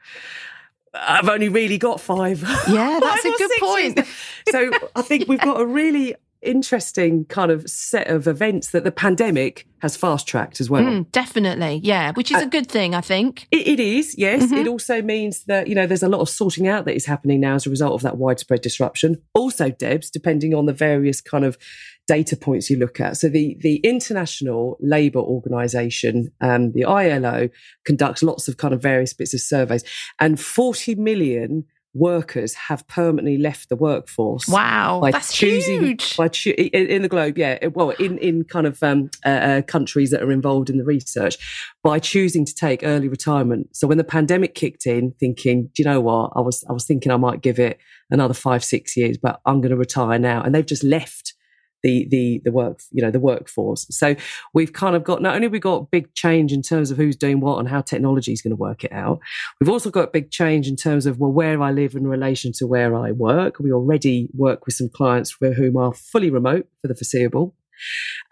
I've 0.96 1.30
only 1.30 1.50
really 1.50 1.78
got 1.78 2.00
five. 2.00 2.42
Yeah, 2.68 3.00
that's 3.02 3.26
a 3.26 3.32
good 3.32 3.52
point. 3.60 4.00
so 4.50 4.72
I 4.96 5.02
think 5.02 5.28
we've 5.28 5.40
got 5.42 5.60
a 5.60 5.66
really 5.66 6.16
interesting 6.46 7.26
kind 7.26 7.52
of 7.52 7.70
set 7.70 8.08
of 8.08 8.28
events 8.28 8.72
that 8.72 8.84
the 8.84 8.92
pandemic 8.92 9.68
has 9.80 9.98
fast 9.98 10.28
tracked 10.28 10.62
as 10.62 10.70
well. 10.70 10.84
Mm, 10.84 11.12
definitely, 11.12 11.82
yeah, 11.84 12.14
which 12.14 12.32
is 12.32 12.38
uh, 12.38 12.46
a 12.46 12.50
good 12.50 12.68
thing, 12.68 12.96
I 12.96 13.02
think. 13.02 13.48
it, 13.52 13.68
it 13.68 13.80
is, 13.80 14.16
yes. 14.18 14.44
Mm-hmm. 14.44 14.56
It 14.56 14.68
also 14.68 15.02
means 15.02 15.44
that, 15.46 15.68
you 15.68 15.76
know, 15.76 15.86
there's 15.86 16.04
a 16.04 16.10
lot 16.10 16.22
of 16.22 16.30
sorting 16.30 16.68
out 16.68 16.86
that 16.86 16.96
is 16.96 17.06
happening 17.06 17.42
now 17.42 17.56
as 17.56 17.68
a 17.68 17.70
result 17.70 17.94
of 17.94 18.02
that 18.04 18.18
widespread 18.18 18.62
disruption. 18.62 19.22
Also, 19.34 19.70
Debs, 19.70 20.10
depending 20.10 20.54
on 20.54 20.66
the 20.66 20.74
various 20.74 21.20
kind 21.20 21.44
of 21.44 21.58
data 22.08 22.36
points 22.36 22.70
you 22.70 22.78
look 22.78 23.00
at. 23.00 23.18
So 23.18 23.30
the, 23.30 23.58
the 23.62 23.78
International 23.78 24.78
Labour 24.82 25.20
Organization, 25.20 26.32
um, 26.42 26.74
the 26.74 26.86
ILO, 26.86 27.50
conducts 27.86 28.24
lots 28.24 28.48
of 28.48 28.58
kind 28.58 28.74
of 28.74 28.82
various 28.82 29.14
bits 29.14 29.34
of 29.34 29.42
surveys, 29.42 29.84
and 30.20 30.40
40 30.40 30.96
million 30.96 31.66
workers 31.94 32.54
have 32.56 32.88
permanently 32.88 33.38
left 33.38 33.70
the 33.70 33.76
workforce. 33.76 34.48
Wow, 34.48 35.00
by 35.02 35.12
that's 35.12 35.34
choosing, 35.34 35.82
huge. 35.82 36.18
By 36.18 36.28
cho- 36.28 36.52
in, 36.52 36.88
in, 36.88 37.02
the 37.02 37.10
globe, 37.10 37.38
yeah. 37.38 37.68
Well, 37.68 37.92
in 37.92 38.18
in 38.18 38.44
kind 38.44 38.68
of 38.68 38.82
um, 38.82 39.10
uh, 39.26 39.30
uh, 39.30 39.62
countries 39.64 40.10
that 40.12 40.22
are 40.22 40.32
involved 40.32 40.70
in 40.70 40.78
the 40.78 40.84
research, 40.84 41.38
by 41.84 42.00
choosing 42.00 42.46
to 42.46 42.56
take 42.56 42.84
early 42.84 43.08
retirement. 43.08 43.76
So 43.76 43.88
when 43.88 43.98
the 43.98 44.04
pandemic 44.04 44.56
kicked 44.56 44.86
in, 44.86 45.14
thinking, 45.20 45.70
do 45.74 45.84
you 45.84 45.86
know 45.86 46.02
what? 46.02 46.32
I 46.36 46.42
was 46.42 46.64
I 46.70 46.74
was 46.74 46.86
thinking 46.86 47.12
I 47.12 47.18
might 47.18 47.42
give 47.42 47.60
it 47.60 47.80
another 48.10 48.34
five 48.34 48.64
six 48.64 48.98
years, 48.98 49.18
but 49.18 49.40
I'm 49.46 49.62
going 49.62 49.72
to 49.72 49.78
retire 49.78 50.20
now, 50.20 50.42
and 50.42 50.54
they've 50.54 50.66
just 50.66 50.84
left 50.84 51.34
the 51.84 52.08
the 52.10 52.42
the 52.44 52.52
work 52.52 52.80
you 52.92 53.02
know 53.02 53.12
the 53.12 53.20
workforce. 53.20 53.86
So 53.92 54.16
we've 54.54 54.74
kind 54.74 54.96
of 54.96 55.04
got 55.04 55.22
not 55.22 55.36
only 55.36 55.48
we 55.48 55.60
got 55.60 55.92
big 55.92 56.14
change 56.16 56.52
in 56.52 56.62
terms 56.62 56.90
of 56.90 56.98
who's 56.98 57.16
doing 57.16 57.40
what 57.40 57.60
and 57.60 57.70
how 57.70 57.82
technology 57.82 58.34
is 58.34 58.42
going 58.42 58.52
to 58.52 58.58
work 58.58 58.84
it 58.84 58.92
out. 58.92 59.20
We've 59.60 59.70
also 59.70 59.90
got 59.90 60.14
big 60.14 60.32
change 60.32 60.68
in 60.68 60.76
terms 60.76 61.06
of 61.06 61.20
well 61.20 61.32
where 61.32 61.62
I 61.62 61.72
live 61.72 61.96
in 61.96 62.08
relation 62.08 62.52
to 62.58 62.68
where 62.68 62.96
I 62.96 63.12
work. 63.12 63.60
We 63.60 63.72
already 63.72 64.30
work 64.34 64.66
with 64.66 64.76
some 64.76 64.90
clients 64.90 65.32
for 65.32 65.54
whom 65.54 65.78
are 65.78 65.94
fully 65.94 66.30
remote 66.30 66.68
for 66.82 66.88
the 66.88 66.96
foreseeable. 66.96 67.56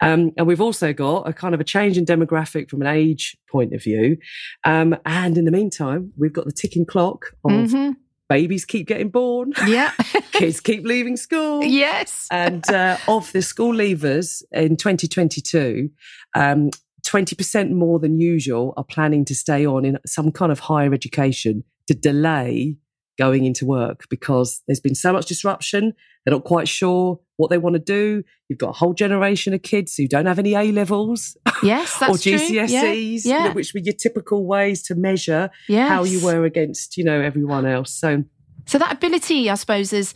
Um, 0.00 0.30
and 0.36 0.46
we've 0.46 0.60
also 0.60 0.92
got 0.92 1.28
a 1.28 1.32
kind 1.32 1.54
of 1.54 1.60
a 1.60 1.64
change 1.64 1.98
in 1.98 2.06
demographic 2.06 2.70
from 2.70 2.80
an 2.80 2.88
age 2.88 3.36
point 3.50 3.74
of 3.74 3.82
view. 3.82 4.16
Um, 4.64 4.96
and 5.04 5.36
in 5.36 5.44
the 5.44 5.50
meantime, 5.50 6.12
we've 6.16 6.32
got 6.32 6.46
the 6.46 6.52
ticking 6.52 6.86
clock 6.86 7.34
of 7.44 7.50
mm-hmm 7.50 7.92
babies 8.32 8.64
keep 8.64 8.86
getting 8.86 9.10
born. 9.10 9.52
Yeah. 9.66 9.92
Kids 10.32 10.60
keep 10.60 10.84
leaving 10.84 11.16
school. 11.16 11.62
Yes. 11.62 12.26
and 12.30 12.68
uh, 12.70 12.96
of 13.06 13.30
the 13.32 13.42
school 13.42 13.74
leavers 13.74 14.42
in 14.52 14.76
2022, 14.76 15.90
um, 16.34 16.70
20% 17.06 17.70
more 17.70 17.98
than 17.98 18.18
usual 18.18 18.72
are 18.76 18.84
planning 18.84 19.24
to 19.26 19.34
stay 19.34 19.66
on 19.66 19.84
in 19.84 19.98
some 20.06 20.32
kind 20.32 20.52
of 20.52 20.60
higher 20.60 20.94
education 20.94 21.64
to 21.88 21.94
delay 21.94 22.76
going 23.18 23.44
into 23.44 23.66
work 23.66 24.04
because 24.08 24.62
there's 24.66 24.80
been 24.80 24.94
so 24.94 25.12
much 25.12 25.26
disruption. 25.26 25.92
They're 26.24 26.32
not 26.32 26.44
quite 26.44 26.68
sure 26.68 27.20
what 27.36 27.50
they 27.50 27.58
want 27.58 27.74
to 27.74 27.80
do. 27.80 28.22
You've 28.48 28.58
got 28.58 28.70
a 28.70 28.72
whole 28.72 28.94
generation 28.94 29.54
of 29.54 29.62
kids 29.62 29.96
who 29.96 30.06
don't 30.06 30.26
have 30.26 30.38
any 30.38 30.54
A 30.54 30.72
levels. 30.72 31.36
Yes, 31.64 32.02
or 32.02 32.16
GCSEs, 32.16 32.58
yeah, 32.58 32.74
yeah. 32.82 33.42
You 33.42 33.48
know, 33.48 33.54
which 33.54 33.72
were 33.72 33.78
your 33.78 33.94
typical 33.94 34.44
ways 34.44 34.82
to 34.82 34.96
measure 34.96 35.48
yes. 35.68 35.88
how 35.88 36.02
you 36.02 36.18
were 36.18 36.44
against, 36.44 36.96
you 36.96 37.04
know, 37.04 37.20
everyone 37.20 37.66
else. 37.66 37.94
So, 37.94 38.24
so 38.66 38.78
that 38.78 38.92
ability, 38.92 39.48
I 39.48 39.54
suppose, 39.54 39.92
is 39.92 40.12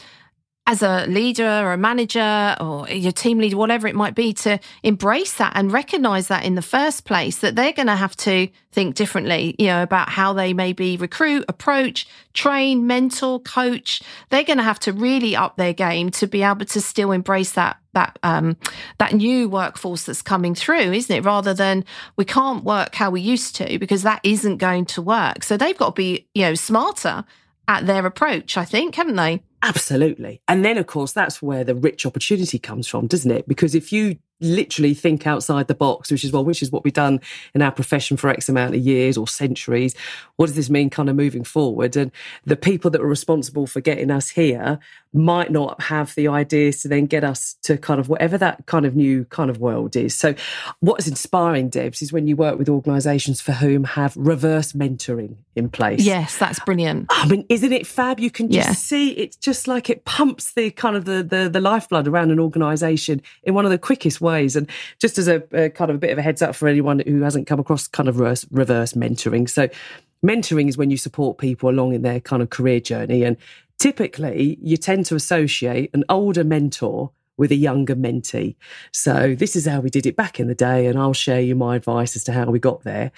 as 0.68 0.82
a 0.82 1.06
leader 1.06 1.46
or 1.46 1.72
a 1.72 1.78
manager 1.78 2.56
or 2.60 2.88
your 2.88 3.12
team 3.12 3.38
leader, 3.38 3.56
whatever 3.56 3.86
it 3.86 3.94
might 3.94 4.16
be, 4.16 4.32
to 4.32 4.58
embrace 4.82 5.34
that 5.34 5.52
and 5.54 5.72
recognize 5.72 6.26
that 6.26 6.44
in 6.44 6.56
the 6.56 6.62
first 6.62 7.04
place, 7.04 7.38
that 7.38 7.54
they're 7.54 7.72
going 7.72 7.86
to 7.86 7.94
have 7.94 8.16
to 8.16 8.48
think 8.72 8.96
differently, 8.96 9.54
you 9.58 9.68
know, 9.68 9.82
about 9.82 10.08
how 10.08 10.32
they 10.32 10.52
maybe 10.52 10.96
recruit, 10.96 11.44
approach, 11.48 12.08
train, 12.34 12.86
mentor, 12.86 13.38
coach. 13.38 14.02
They're 14.30 14.42
going 14.42 14.58
to 14.58 14.64
have 14.64 14.80
to 14.80 14.92
really 14.92 15.36
up 15.36 15.56
their 15.56 15.72
game 15.72 16.10
to 16.10 16.26
be 16.26 16.42
able 16.42 16.66
to 16.66 16.80
still 16.80 17.12
embrace 17.12 17.52
that 17.52 17.78
that 17.94 18.18
um, 18.22 18.56
that 18.98 19.14
new 19.14 19.48
workforce 19.48 20.04
that's 20.04 20.20
coming 20.20 20.54
through, 20.54 20.92
isn't 20.92 21.16
it? 21.16 21.24
Rather 21.24 21.54
than 21.54 21.84
we 22.16 22.24
can't 22.24 22.64
work 22.64 22.94
how 22.96 23.10
we 23.10 23.20
used 23.20 23.54
to 23.56 23.78
because 23.78 24.02
that 24.02 24.20
isn't 24.24 24.58
going 24.58 24.84
to 24.86 25.00
work. 25.00 25.44
So 25.44 25.56
they've 25.56 25.78
got 25.78 25.94
to 25.94 26.00
be, 26.00 26.28
you 26.34 26.42
know, 26.42 26.54
smarter 26.54 27.24
at 27.68 27.86
their 27.86 28.04
approach, 28.04 28.56
I 28.56 28.64
think, 28.64 28.96
haven't 28.96 29.16
they? 29.16 29.42
Absolutely. 29.66 30.40
And 30.46 30.64
then, 30.64 30.78
of 30.78 30.86
course, 30.86 31.12
that's 31.12 31.42
where 31.42 31.64
the 31.64 31.74
rich 31.74 32.06
opportunity 32.06 32.58
comes 32.58 32.86
from, 32.86 33.08
doesn't 33.08 33.30
it? 33.30 33.48
Because 33.48 33.74
if 33.74 33.92
you 33.92 34.16
literally 34.40 34.94
think 34.94 35.26
outside 35.26 35.68
the 35.68 35.74
box, 35.74 36.10
which 36.10 36.24
is 36.24 36.32
well, 36.32 36.44
which 36.44 36.62
is 36.62 36.70
what 36.70 36.84
we've 36.84 36.92
done 36.92 37.20
in 37.54 37.62
our 37.62 37.72
profession 37.72 38.16
for 38.16 38.28
X 38.28 38.48
amount 38.48 38.74
of 38.74 38.80
years 38.80 39.16
or 39.16 39.26
centuries. 39.26 39.94
What 40.36 40.46
does 40.46 40.56
this 40.56 40.70
mean 40.70 40.90
kind 40.90 41.08
of 41.08 41.16
moving 41.16 41.44
forward? 41.44 41.96
And 41.96 42.12
the 42.44 42.56
people 42.56 42.90
that 42.90 43.00
were 43.00 43.08
responsible 43.08 43.66
for 43.66 43.80
getting 43.80 44.10
us 44.10 44.30
here 44.30 44.78
might 45.12 45.50
not 45.50 45.80
have 45.82 46.14
the 46.14 46.28
ideas 46.28 46.82
to 46.82 46.88
then 46.88 47.06
get 47.06 47.24
us 47.24 47.56
to 47.62 47.78
kind 47.78 47.98
of 47.98 48.08
whatever 48.08 48.36
that 48.36 48.66
kind 48.66 48.84
of 48.84 48.94
new 48.94 49.24
kind 49.26 49.48
of 49.48 49.58
world 49.58 49.96
is. 49.96 50.14
So 50.14 50.34
what 50.80 51.00
is 51.00 51.08
inspiring, 51.08 51.70
Debs, 51.70 52.02
is 52.02 52.12
when 52.12 52.26
you 52.26 52.36
work 52.36 52.58
with 52.58 52.68
organisations 52.68 53.40
for 53.40 53.52
whom 53.52 53.84
have 53.84 54.14
reverse 54.16 54.72
mentoring 54.72 55.36
in 55.54 55.70
place. 55.70 56.02
Yes, 56.02 56.36
that's 56.36 56.60
brilliant. 56.60 57.06
I 57.08 57.26
mean, 57.26 57.46
isn't 57.48 57.72
it 57.72 57.86
fab? 57.86 58.20
You 58.20 58.30
can 58.30 58.50
just 58.50 58.68
yeah. 58.68 58.74
see 58.74 59.10
it's 59.12 59.36
just 59.36 59.66
like 59.66 59.88
it 59.88 60.04
pumps 60.04 60.52
the 60.52 60.70
kind 60.70 60.96
of 60.96 61.06
the 61.06 61.22
the, 61.22 61.48
the 61.48 61.60
lifeblood 61.60 62.06
around 62.06 62.30
an 62.30 62.38
organisation 62.38 63.22
in 63.42 63.54
one 63.54 63.64
of 63.64 63.70
the 63.70 63.78
quickest 63.78 64.20
ways. 64.26 64.56
And 64.56 64.68
just 65.00 65.18
as 65.18 65.28
a, 65.28 65.42
a, 65.52 65.70
kind 65.70 65.90
of 65.90 65.96
a 65.96 65.98
bit 65.98 66.10
of 66.10 66.18
a 66.18 66.22
heads 66.22 66.42
up 66.42 66.54
for 66.54 66.68
anyone 66.68 67.00
who 67.06 67.22
hasn't 67.22 67.46
come 67.46 67.60
across 67.60 67.88
kind 67.88 68.08
of 68.08 68.18
reverse, 68.18 68.46
reverse 68.50 68.92
mentoring. 68.92 69.48
So 69.48 69.68
mentoring 70.24 70.68
is 70.68 70.76
when 70.76 70.90
you 70.90 70.96
support 70.96 71.38
people 71.38 71.70
along 71.70 71.94
in 71.94 72.02
their 72.02 72.20
kind 72.20 72.42
of 72.42 72.50
career 72.50 72.80
journey. 72.80 73.22
And 73.22 73.36
typically 73.78 74.58
you 74.60 74.76
tend 74.76 75.06
to 75.06 75.14
associate 75.14 75.90
an 75.94 76.04
older 76.08 76.44
mentor 76.44 77.10
with 77.36 77.50
a 77.50 77.56
younger 77.56 77.94
mentee. 77.94 78.56
So 78.92 79.34
this 79.38 79.56
is 79.56 79.66
how 79.66 79.80
we 79.80 79.90
did 79.90 80.06
it 80.06 80.16
back 80.16 80.40
in 80.40 80.46
the 80.46 80.54
day, 80.54 80.86
and 80.86 80.98
I'll 80.98 81.12
share 81.12 81.40
you 81.40 81.54
my 81.54 81.76
advice 81.76 82.16
as 82.16 82.24
to 82.24 82.32
how 82.32 82.46
we 82.46 82.58
got 82.58 82.82
there. 82.84 83.12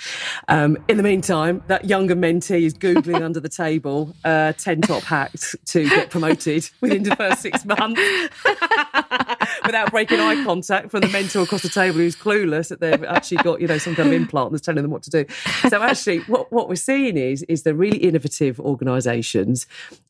Um, 0.48 0.78
in 0.88 0.96
the 0.96 1.02
meantime, 1.02 1.62
that 1.68 1.84
younger 1.84 2.16
mentee 2.16 2.62
is 2.62 2.74
googling 2.74 3.22
under 3.22 3.40
the 3.40 3.48
table 3.48 4.14
uh, 4.24 4.52
ten 4.52 4.80
top 4.80 5.02
hacks 5.02 5.54
to 5.66 5.88
get 5.88 6.10
promoted 6.10 6.68
within 6.80 7.02
the 7.02 7.16
first 7.16 7.42
six 7.42 7.64
months. 7.64 8.00
without 9.66 9.90
breaking 9.90 10.18
eye 10.20 10.42
contact 10.44 10.90
from 10.90 11.00
the 11.00 11.08
mentor 11.08 11.42
across 11.42 11.62
the 11.62 11.68
table 11.68 11.98
who's 11.98 12.16
clueless 12.16 12.68
that 12.68 12.80
they've 12.80 13.04
actually 13.04 13.36
got, 13.38 13.60
you 13.60 13.66
know, 13.66 13.78
some 13.78 13.94
kind 13.94 14.08
of 14.08 14.14
implant 14.14 14.50
that's 14.50 14.64
telling 14.64 14.82
them 14.82 14.90
what 14.90 15.02
to 15.02 15.10
do. 15.10 15.24
So 15.68 15.82
actually 15.82 16.20
what, 16.20 16.50
what 16.52 16.68
we're 16.68 16.76
seeing 16.76 17.16
is 17.16 17.42
is 17.44 17.62
the 17.62 17.74
really 17.74 17.98
innovative 17.98 18.58
organizations 18.60 19.66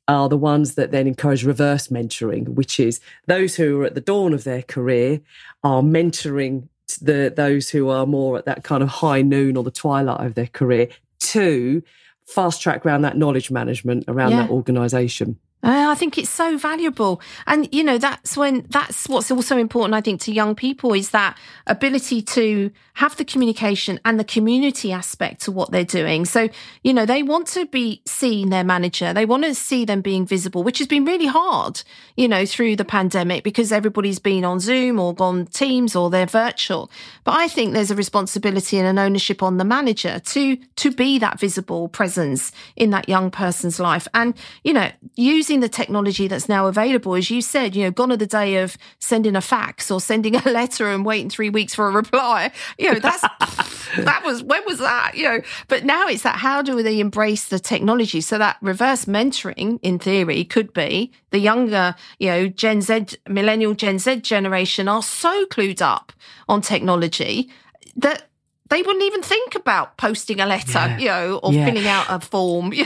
are 0.09 0.29
the 0.29 0.39
ones 0.39 0.75
that 0.75 0.91
then 0.91 1.07
encourage 1.07 1.45
reverse 1.45 1.89
mentoring, 1.89 2.49
which 2.49 2.81
is 2.81 3.01
those 3.27 3.55
who 3.55 3.83
are 3.83 3.85
at 3.85 3.95
the 3.95 4.01
dawn 4.01 4.33
of 4.33 4.45
their 4.45 4.63
career 4.63 5.21
are 5.63 5.83
mentoring 5.83 6.69
the 7.03 7.33
those 7.35 7.69
who 7.69 7.91
are 7.91 8.07
more 8.07 8.39
at 8.39 8.47
that 8.47 8.65
kind 8.65 8.83
of 8.83 8.89
high 8.89 9.21
noon 9.21 9.57
or 9.57 9.63
the 9.63 9.71
twilight 9.71 10.25
of 10.25 10.35
their 10.35 10.47
career 10.47 10.89
to 11.21 11.83
fast 12.27 12.63
track 12.63 12.85
around 12.85 13.03
that 13.03 13.17
knowledge 13.17 13.51
management 13.51 14.05
around 14.09 14.33
yeah. 14.33 14.43
that 14.43 14.51
organization. 14.51 15.39
Uh, 15.61 15.89
I 15.91 15.97
think 15.97 16.17
it's 16.19 16.31
so 16.31 16.57
valuable. 16.57 17.21
And, 17.47 17.69
you 17.73 17.83
know, 17.83 17.99
that's 17.99 18.37
when 18.37 18.67
that's 18.71 19.09
what's 19.09 19.31
also 19.31 19.59
important, 19.59 19.95
I 19.95 20.01
think, 20.01 20.21
to 20.23 20.33
young 20.33 20.55
people 20.55 20.93
is 20.93 21.11
that 21.11 21.37
ability 21.67 22.23
to 22.23 22.71
have 22.95 23.17
the 23.17 23.25
communication 23.25 23.99
and 24.05 24.19
the 24.19 24.25
community 24.25 24.93
aspect 24.93 25.41
to 25.43 25.53
what 25.53 25.71
they're 25.71 25.85
doing. 25.85 26.25
So, 26.25 26.49
you 26.83 26.95
know, 26.95 27.07
they 27.07 27.23
want 27.23 27.49
to 27.49 27.67
be 27.67 28.03
seeing 28.07 28.51
their 28.51 28.65
manager. 28.65 29.13
They 29.13 29.25
want 29.25 29.45
to 29.45 29.55
see 29.55 29.85
them 29.85 30.01
being 30.01 30.27
visible, 30.27 30.63
which 30.63 30.79
has 30.79 30.87
been 30.87 31.05
really 31.05 31.27
hard, 31.27 31.83
you 32.17 32.29
know, 32.29 32.47
through 32.47 32.77
the 32.77 32.85
pandemic 32.85 33.43
because 33.43 33.73
everybody's 33.73 34.19
been 34.19 34.45
on 34.45 34.61
Zoom 34.61 35.01
or 35.01 35.15
gone 35.15 35.47
Teams 35.47 35.97
or 35.97 36.09
they're 36.09 36.27
virtual. 36.27 36.91
But 37.25 37.35
I 37.37 37.49
think 37.49 37.73
there's 37.73 37.91
a 37.91 37.97
responsibility 37.97 38.79
and 38.79 38.87
an 38.87 38.99
ownership 38.99 39.43
on 39.43 39.59
the 39.59 39.65
manager 39.65 40.21
to, 40.21 40.57
to 40.57 40.91
be 40.93 41.19
that 41.19 41.41
visible 41.41 41.89
presence 41.89 42.53
in 42.77 42.91
that 42.91 43.09
young 43.09 43.31
person's 43.31 43.81
life. 43.81 44.07
And, 44.15 44.35
you 44.65 44.73
know, 44.73 44.91
use 45.15 45.48
using 45.49 45.61
the 45.61 45.69
technology 45.69 46.29
that's 46.29 46.47
now 46.47 46.67
available, 46.67 47.15
as 47.15 47.31
you 47.31 47.41
said, 47.41 47.75
you 47.75 47.83
know, 47.83 47.91
gone 47.91 48.13
are 48.13 48.19
the 48.19 48.27
day 48.27 48.57
of 48.57 48.77
sending 48.99 49.35
a 49.35 49.41
fax 49.41 49.91
or 49.91 49.99
sending 49.99 50.37
a 50.37 50.43
letter 50.51 50.91
and 50.91 51.07
waiting 51.07 51.31
three 51.31 51.49
weeks 51.49 51.75
for 51.75 51.89
a 51.89 51.91
reply. 51.91 52.51
You 52.79 52.93
know, 52.93 53.01
that's 53.01 53.23
that 53.97 54.23
was 54.27 54.43
when 54.43 54.63
was 54.67 54.79
that? 54.79 55.13
You 55.15 55.25
know, 55.25 55.41
but 55.69 55.85
now 55.85 56.07
it's 56.07 56.23
that 56.23 56.37
how 56.37 56.61
do 56.61 56.83
they 56.83 57.01
embrace 57.01 57.49
the 57.49 57.59
technology? 57.59 58.21
So 58.21 58.37
that 58.37 58.59
reverse 58.61 59.07
mentoring, 59.07 59.79
in 59.83 59.99
theory, 59.99 60.45
could 60.45 60.75
be 60.75 61.13
the 61.31 61.39
younger, 61.39 61.95
you 62.19 62.29
know, 62.29 62.49
Gen 62.49 62.83
Z, 62.83 63.07
millennial 63.27 63.73
Gen 63.73 63.99
Z 63.99 64.21
generation 64.21 64.87
are 64.87 65.03
so 65.03 65.47
clued 65.47 65.81
up 65.81 66.13
on 66.47 66.61
technology 66.61 67.51
that 67.97 68.29
they 68.69 68.83
wouldn't 68.83 69.05
even 69.05 69.23
think 69.23 69.55
about 69.55 69.97
posting 69.97 70.41
a 70.41 70.47
letter, 70.47 70.73
yeah. 70.75 70.99
you 70.99 71.07
know, 71.07 71.41
or 71.43 71.55
yeah. 71.55 71.65
filling 71.65 71.87
out 71.87 72.05
a 72.11 72.21
form. 72.21 72.75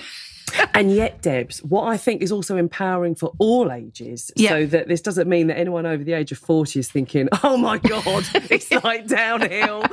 and 0.75 0.91
yet, 0.91 1.23
Debs, 1.23 1.63
what 1.63 1.85
I 1.85 1.97
think 1.97 2.23
is 2.23 2.33
also 2.33 2.57
empowering 2.57 3.15
for 3.15 3.33
all 3.39 3.73
ages, 3.73 4.31
yeah. 4.37 4.51
so 4.51 4.67
that 4.67 4.89
this 4.89 5.01
doesn't 5.01 5.29
mean 5.29 5.47
that 5.49 5.59
anyone 5.59 5.87
over 5.87 6.03
the 6.03 6.13
age 6.13 6.33
of 6.33 6.39
40 6.39 6.79
is 6.79 6.91
thinking, 6.91 7.29
oh 7.43 7.57
my 7.57 7.79
God, 7.79 8.25
it's 8.51 8.71
like 8.71 9.07
downhill. 9.07 9.85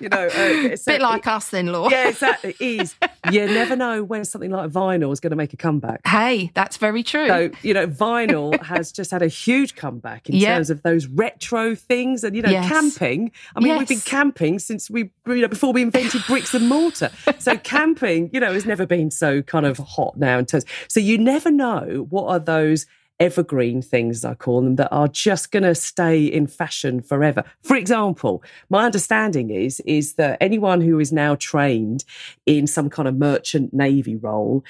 You 0.00 0.08
know, 0.08 0.26
uh, 0.26 0.68
a 0.72 0.76
bit 0.86 1.00
like 1.00 1.26
us 1.26 1.50
then, 1.50 1.68
Law. 1.68 1.88
Yeah, 1.90 2.08
exactly. 2.08 2.54
Is 2.60 2.94
you 3.30 3.46
never 3.46 3.76
know 3.76 4.02
when 4.02 4.24
something 4.24 4.50
like 4.50 4.70
vinyl 4.70 5.12
is 5.12 5.20
going 5.20 5.30
to 5.30 5.36
make 5.36 5.52
a 5.52 5.56
comeback. 5.56 6.06
Hey, 6.06 6.50
that's 6.54 6.76
very 6.76 7.02
true. 7.02 7.26
So, 7.26 7.50
you 7.62 7.74
know, 7.74 7.86
vinyl 7.86 8.60
has 8.62 8.92
just 8.92 9.10
had 9.10 9.22
a 9.22 9.28
huge 9.28 9.74
comeback 9.74 10.28
in 10.28 10.36
yeah. 10.36 10.54
terms 10.54 10.70
of 10.70 10.82
those 10.82 11.06
retro 11.06 11.74
things 11.74 12.24
and, 12.24 12.36
you 12.36 12.42
know, 12.42 12.50
yes. 12.50 12.68
camping. 12.68 13.32
I 13.54 13.60
mean, 13.60 13.68
yes. 13.68 13.78
we've 13.78 13.88
been 13.88 14.00
camping 14.00 14.58
since 14.58 14.90
we, 14.90 15.10
you 15.26 15.40
know, 15.40 15.48
before 15.48 15.72
we 15.72 15.82
invented 15.82 16.22
bricks 16.26 16.54
and 16.54 16.68
mortar. 16.68 17.10
So 17.38 17.56
camping, 17.68 18.30
you 18.32 18.40
know, 18.40 18.52
has 18.52 18.66
never 18.66 18.86
been 18.86 19.10
so 19.10 19.42
kind 19.42 19.66
of 19.66 19.78
hot 19.78 20.07
now 20.16 20.38
in 20.38 20.46
terms. 20.46 20.64
So 20.88 21.00
you 21.00 21.18
never 21.18 21.50
know 21.50 22.06
what 22.10 22.26
are 22.28 22.38
those 22.38 22.86
evergreen 23.20 23.82
things, 23.82 24.24
I 24.24 24.34
call 24.34 24.62
them, 24.62 24.76
that 24.76 24.92
are 24.92 25.08
just 25.08 25.50
going 25.50 25.64
to 25.64 25.74
stay 25.74 26.24
in 26.24 26.46
fashion 26.46 27.00
forever. 27.00 27.44
For 27.62 27.76
example, 27.76 28.42
my 28.70 28.84
understanding 28.84 29.50
is 29.50 29.80
is 29.80 30.14
that 30.14 30.38
anyone 30.40 30.80
who 30.80 31.00
is 31.00 31.12
now 31.12 31.34
trained 31.34 32.04
in 32.46 32.66
some 32.66 32.88
kind 32.88 33.08
of 33.08 33.16
merchant 33.16 33.74
navy 33.74 34.16
role 34.16 34.64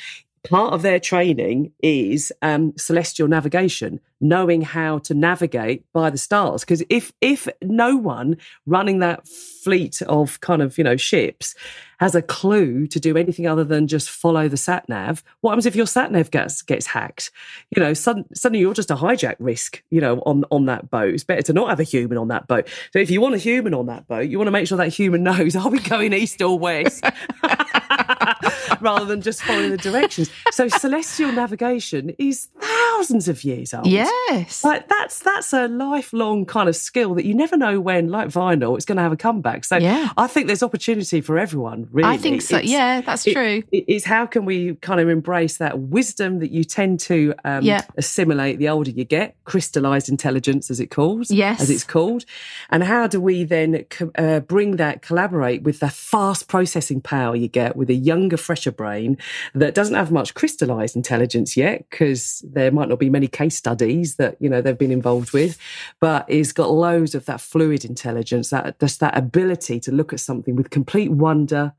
part 0.49 0.73
of 0.73 0.83
their 0.83 1.01
training 1.01 1.73
is 1.83 2.33
um, 2.43 2.77
celestial 2.77 3.29
navigation, 3.29 4.01
knowing 4.21 4.63
how 4.63 4.99
to 4.99 5.15
navigate 5.15 5.85
by 5.93 6.11
the 6.11 6.19
stars. 6.19 6.63
Because 6.63 6.83
if 6.89 7.13
if 7.21 7.49
no 7.63 7.97
one 7.97 8.37
running 8.67 8.99
that 9.01 9.27
fleet 9.29 10.03
of 10.03 10.41
kind 10.41 10.63
of 10.63 10.79
you 10.79 10.85
know 10.85 10.97
ships 10.97 11.55
has 12.01 12.15
a 12.15 12.23
clue 12.23 12.87
to 12.87 13.01
do 13.01 13.17
anything 13.17 13.47
other 13.47 13.65
than 13.65 13.89
just 13.89 14.09
follow 14.09 14.49
the 14.49 14.57
sat 14.57 14.89
nav, 14.89 15.25
what 15.41 15.51
happens 15.51 15.67
if 15.67 15.75
your 15.75 15.87
sat 15.87 16.13
nav 16.13 16.31
gets 16.31 16.63
gets 16.63 16.87
hacked? 16.87 17.31
You 17.71 17.83
know, 17.83 17.95
sudden, 17.95 18.25
suddenly 18.35 18.61
you're 18.61 18.75
just 18.75 18.91
a 18.91 18.97
hijack 18.97 19.37
risk. 19.39 19.83
You 19.91 20.01
know, 20.01 20.21
on 20.27 20.45
on 20.51 20.67
that 20.67 20.91
boat. 20.91 21.15
It's 21.15 21.25
better 21.25 21.43
to 21.43 21.53
not 21.53 21.71
have 21.71 21.81
a 21.81 21.85
human 21.85 22.19
on 22.19 22.29
that 22.29 22.47
boat. 22.47 22.69
So 22.93 22.99
if 22.99 23.11
you 23.11 23.21
want 23.21 23.35
a 23.35 23.39
human 23.39 23.75
on 23.75 23.87
that 23.87 24.07
boat, 24.07 24.29
you 24.29 24.39
want 24.39 24.49
to 24.49 24.53
make 24.53 24.67
sure 24.67 24.79
that 24.79 24.89
human 24.89 25.23
knows 25.29 25.57
are 25.57 25.69
we 25.69 25.81
going 25.81 26.13
east 26.13 26.41
or 26.43 26.59
west. 26.59 27.05
rather 28.81 29.05
than 29.05 29.21
just 29.21 29.43
following 29.43 29.71
the 29.71 29.77
directions. 29.77 30.31
So 30.51 30.69
celestial 30.69 31.33
navigation 31.33 32.11
is 32.19 32.49
thousands 32.61 33.29
of 33.29 33.45
years 33.45 33.75
old. 33.75 33.87
Yes. 33.87 34.65
Like 34.65 34.89
that's 34.89 35.21
that's 35.21 35.53
a 35.53 35.69
lifelong 35.69 36.47
kind 36.47 36.69
of 36.69 36.77
skill 36.77 37.15
that 37.15 37.25
you 37.25 37.35
never 37.35 37.57
know 37.57 37.81
when, 37.81 38.09
like 38.09 38.29
vinyl, 38.29 38.77
it's 38.77 38.85
going 38.85 38.97
to 38.97 39.03
have 39.03 39.13
a 39.13 39.17
comeback. 39.17 39.65
So 39.65 39.77
yeah. 39.77 40.11
I 40.17 40.27
think 40.27 40.47
there's 40.47 40.63
opportunity 40.63 41.21
for 41.21 41.39
everyone, 41.39 41.89
really. 41.93 42.09
I 42.09 42.17
think 42.17 42.43
so. 42.43 42.59
It's, 42.59 42.71
yeah, 42.71 43.01
that's 43.01 43.27
it, 43.27 43.35
true. 43.35 43.63
It 43.73 43.85
is 43.89 44.05
how 44.05 44.27
can 44.27 44.45
we 44.45 44.75
kind 44.77 45.01
of 45.01 45.09
embrace 45.09 45.59
that 45.59 45.79
wisdom 45.79 46.41
that 46.41 46.51
you 46.51 46.65
tend 46.65 47.01
to 47.01 47.35
um, 47.45 47.65
yeah. 47.65 47.83
assimilate 47.97 48.59
the 48.59 48.69
older 48.69 48.91
you 48.91 49.05
get, 49.05 49.37
crystallized 49.45 50.09
intelligence 50.09 50.71
as 50.71 50.81
it 50.81 50.91
calls, 50.91 51.31
yes. 51.31 51.61
as 51.61 51.71
it's 51.71 51.85
called. 51.85 52.25
And 52.71 52.85
how 52.85 53.07
do 53.07 53.21
we 53.21 53.45
then 53.45 53.85
uh, 54.17 54.41
bring 54.41 54.77
that, 54.77 55.03
collaborate 55.03 55.63
with 55.63 55.81
the 55.81 55.91
fast 55.91 56.49
processing 56.49 57.01
power 57.01 57.37
you 57.37 57.49
get 57.49 57.77
with 57.77 57.91
a 57.91 57.95
younger, 57.95 58.37
fresher 58.59 58.73
brain 58.73 59.17
that 59.55 59.75
doesn't 59.75 59.95
have 59.95 60.11
much 60.11 60.35
crystallized 60.35 60.97
intelligence 60.97 61.57
yet 61.57 61.89
because 61.89 62.45
there 62.53 62.73
might 62.73 62.89
not 62.89 62.99
be 62.99 63.11
many 63.11 63.29
case 63.29 63.57
studies 63.57 64.17
that 64.17 64.37
you 64.41 64.49
know 64.49 64.61
they've 64.61 64.79
been 64.79 64.91
involved 64.91 65.33
with, 65.33 65.57
but 66.01 66.29
is 66.29 66.53
got 66.53 66.71
loads 66.71 67.15
of 67.15 67.25
that 67.27 67.41
fluid 67.41 67.85
intelligence, 67.85 68.51
that 68.51 68.79
just 68.81 69.01
that 69.01 69.17
ability 69.17 69.79
to 69.81 69.93
look 69.93 70.13
at 70.13 70.21
something 70.21 70.57
with 70.57 70.71
complete 70.71 71.11
wonder, 71.11 71.73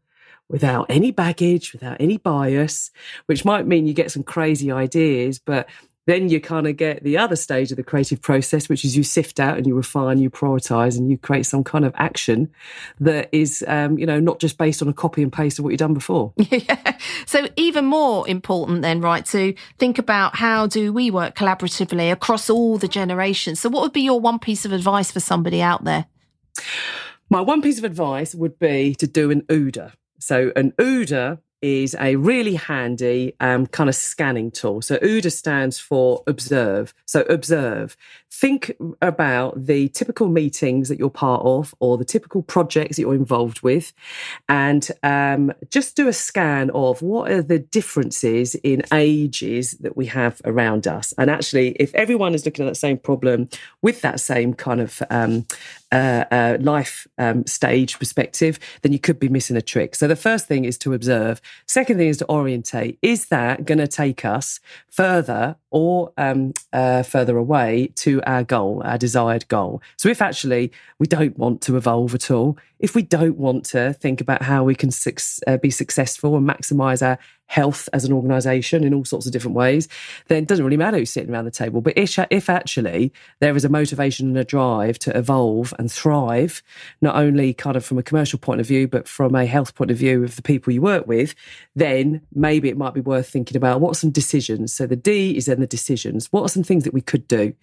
without 0.47 0.85
any 0.89 1.11
baggage, 1.11 1.73
without 1.73 1.97
any 1.99 2.17
bias, 2.17 2.91
which 3.25 3.43
might 3.45 3.67
mean 3.67 3.85
you 3.85 3.93
get 3.93 4.11
some 4.11 4.23
crazy 4.23 4.71
ideas, 4.71 5.39
but 5.39 5.67
then 6.09 6.29
you 6.29 6.41
kind 6.41 6.67
of 6.67 6.75
get 6.75 7.03
the 7.03 7.17
other 7.17 7.35
stage 7.35 7.71
of 7.71 7.77
the 7.77 7.83
creative 7.83 8.21
process, 8.21 8.67
which 8.67 8.83
is 8.83 8.97
you 8.97 9.03
sift 9.03 9.39
out 9.39 9.57
and 9.57 9.67
you 9.67 9.75
refine, 9.75 10.17
you 10.17 10.29
prioritize, 10.29 10.97
and 10.97 11.09
you 11.11 11.17
create 11.17 11.45
some 11.45 11.63
kind 11.63 11.85
of 11.85 11.93
action 11.95 12.49
that 12.99 13.29
is, 13.31 13.63
um, 13.67 13.97
you 13.99 14.05
know, 14.05 14.19
not 14.19 14.39
just 14.39 14.57
based 14.57 14.81
on 14.81 14.87
a 14.87 14.93
copy 14.93 15.21
and 15.21 15.31
paste 15.31 15.59
of 15.59 15.65
what 15.65 15.69
you've 15.69 15.79
done 15.79 15.93
before. 15.93 16.33
Yeah. 16.49 16.97
So 17.25 17.47
even 17.55 17.85
more 17.85 18.27
important 18.27 18.81
then, 18.81 19.01
right, 19.01 19.23
to 19.27 19.53
think 19.77 19.99
about 19.99 20.35
how 20.35 20.65
do 20.67 20.91
we 20.91 21.11
work 21.11 21.35
collaboratively 21.35 22.11
across 22.11 22.49
all 22.49 22.77
the 22.77 22.87
generations. 22.87 23.59
So 23.59 23.69
what 23.69 23.83
would 23.83 23.93
be 23.93 24.01
your 24.01 24.19
one 24.19 24.39
piece 24.39 24.65
of 24.65 24.73
advice 24.73 25.11
for 25.11 25.19
somebody 25.19 25.61
out 25.61 25.83
there? 25.83 26.07
My 27.29 27.39
one 27.39 27.61
piece 27.61 27.77
of 27.77 27.83
advice 27.83 28.33
would 28.33 28.57
be 28.57 28.95
to 28.95 29.07
do 29.07 29.29
an 29.29 29.43
OODA. 29.43 29.93
So 30.19 30.51
an 30.55 30.71
OODA 30.79 31.39
is 31.61 31.95
a 31.99 32.15
really 32.15 32.55
handy 32.55 33.33
um, 33.39 33.67
kind 33.67 33.89
of 33.89 33.95
scanning 33.95 34.51
tool. 34.51 34.81
So 34.81 34.97
OODA 34.97 35.31
stands 35.31 35.79
for 35.79 36.23
observe. 36.27 36.93
So 37.05 37.21
observe. 37.21 37.97
Think 38.31 38.71
about 39.01 39.65
the 39.65 39.89
typical 39.89 40.29
meetings 40.29 40.87
that 40.89 40.99
you're 40.99 41.09
part 41.09 41.41
of 41.43 41.75
or 41.79 41.97
the 41.97 42.05
typical 42.05 42.41
projects 42.41 42.95
that 42.95 43.01
you're 43.01 43.15
involved 43.15 43.61
with 43.61 43.91
and 44.47 44.87
um, 45.03 45.51
just 45.69 45.95
do 45.95 46.07
a 46.07 46.13
scan 46.13 46.69
of 46.71 47.01
what 47.01 47.31
are 47.31 47.41
the 47.41 47.59
differences 47.59 48.55
in 48.55 48.83
ages 48.93 49.71
that 49.79 49.97
we 49.97 50.05
have 50.05 50.41
around 50.45 50.87
us. 50.87 51.13
And 51.17 51.29
actually, 51.29 51.71
if 51.71 51.93
everyone 51.95 52.35
is 52.35 52.45
looking 52.45 52.65
at 52.65 52.69
that 52.69 52.75
same 52.75 52.97
problem 52.97 53.49
with 53.81 54.01
that 54.01 54.19
same 54.19 54.53
kind 54.53 54.79
of 54.79 55.01
um, 55.09 55.45
uh, 55.91 56.25
uh, 56.31 56.57
life 56.59 57.07
um, 57.17 57.45
stage 57.45 57.97
perspective, 57.97 58.59
then 58.81 58.91
you 58.91 58.99
could 58.99 59.19
be 59.19 59.29
missing 59.29 59.57
a 59.57 59.61
trick. 59.61 59.95
So 59.95 60.07
the 60.07 60.15
first 60.15 60.47
thing 60.47 60.65
is 60.65 60.77
to 60.79 60.93
observe. 60.93 61.41
Second 61.67 61.97
thing 61.97 62.07
is 62.07 62.17
to 62.17 62.29
orientate. 62.29 62.97
Is 63.01 63.27
that 63.27 63.65
going 63.65 63.79
to 63.79 63.87
take 63.87 64.25
us 64.25 64.59
further 64.89 65.55
or 65.71 66.11
um, 66.17 66.53
uh, 66.73 67.03
further 67.03 67.37
away 67.37 67.91
to 67.95 68.21
our 68.23 68.43
goal, 68.43 68.81
our 68.85 68.97
desired 68.97 69.47
goal? 69.47 69.81
So 69.97 70.09
if 70.09 70.21
actually 70.21 70.71
we 70.99 71.07
don't 71.07 71.37
want 71.37 71.61
to 71.61 71.77
evolve 71.77 72.13
at 72.13 72.29
all, 72.31 72.57
if 72.79 72.95
we 72.95 73.01
don't 73.01 73.37
want 73.37 73.65
to 73.65 73.93
think 73.93 74.21
about 74.21 74.41
how 74.41 74.63
we 74.63 74.75
can 74.75 74.91
su- 74.91 75.13
uh, 75.47 75.57
be 75.57 75.69
successful 75.69 76.35
and 76.35 76.47
maximize 76.47 77.05
our 77.05 77.19
health 77.47 77.89
as 77.93 78.05
an 78.05 78.13
organization 78.13 78.83
in 78.83 78.93
all 78.93 79.03
sorts 79.03 79.25
of 79.25 79.31
different 79.31 79.55
ways, 79.55 79.87
then 80.27 80.43
it 80.43 80.47
doesn't 80.47 80.63
really 80.63 80.77
matter 80.77 80.97
who's 80.97 81.09
sitting 81.09 81.33
around 81.33 81.45
the 81.45 81.51
table. 81.51 81.81
But 81.81 81.97
if, 81.97 82.17
if 82.29 82.49
actually 82.49 83.11
there 83.39 83.55
is 83.55 83.65
a 83.65 83.69
motivation 83.69 84.27
and 84.27 84.37
a 84.37 84.43
drive 84.43 84.99
to 84.99 85.17
evolve 85.17 85.73
and 85.79 85.91
thrive, 85.91 86.61
not 87.01 87.15
only 87.15 87.53
kind 87.53 87.75
of 87.75 87.83
from 87.83 87.97
a 87.97 88.03
commercial 88.03 88.37
point 88.37 88.61
of 88.61 88.67
view, 88.67 88.87
but 88.87 89.07
from 89.07 89.33
a 89.33 89.47
health 89.47 89.73
point 89.73 89.89
of 89.89 89.97
view 89.97 90.23
of 90.23 90.35
the 90.35 90.43
people 90.43 90.71
you 90.71 90.81
work 90.81 91.07
with, 91.07 91.33
then 91.75 92.21
maybe 92.33 92.69
it 92.69 92.77
might 92.77 92.93
be 92.93 93.01
worth 93.01 93.27
thinking 93.27 93.57
about 93.57 93.81
what 93.81 93.91
are 93.91 93.95
some 93.95 94.11
decisions. 94.11 94.71
So 94.71 94.85
the 94.85 94.95
D 94.95 95.35
is 95.35 95.47
then 95.47 95.59
the 95.59 95.67
decisions. 95.67 96.31
What 96.31 96.43
are 96.43 96.49
some 96.49 96.63
things 96.63 96.83
that 96.83 96.93
we 96.93 97.01
could 97.01 97.27
do? 97.27 97.53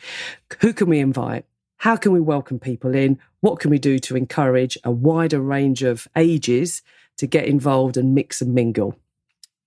Who 0.60 0.72
can 0.72 0.88
we 0.88 0.98
invite? 0.98 1.44
How 1.78 1.96
can 1.96 2.12
we 2.12 2.20
welcome 2.20 2.58
people 2.58 2.94
in? 2.94 3.18
What 3.40 3.60
can 3.60 3.70
we 3.70 3.78
do 3.78 3.98
to 4.00 4.16
encourage 4.16 4.78
a 4.84 4.90
wider 4.90 5.40
range 5.40 5.82
of 5.82 6.08
ages 6.16 6.82
to 7.18 7.26
get 7.26 7.46
involved 7.46 7.96
and 7.96 8.14
mix 8.14 8.40
and 8.40 8.54
mingle? 8.54 8.98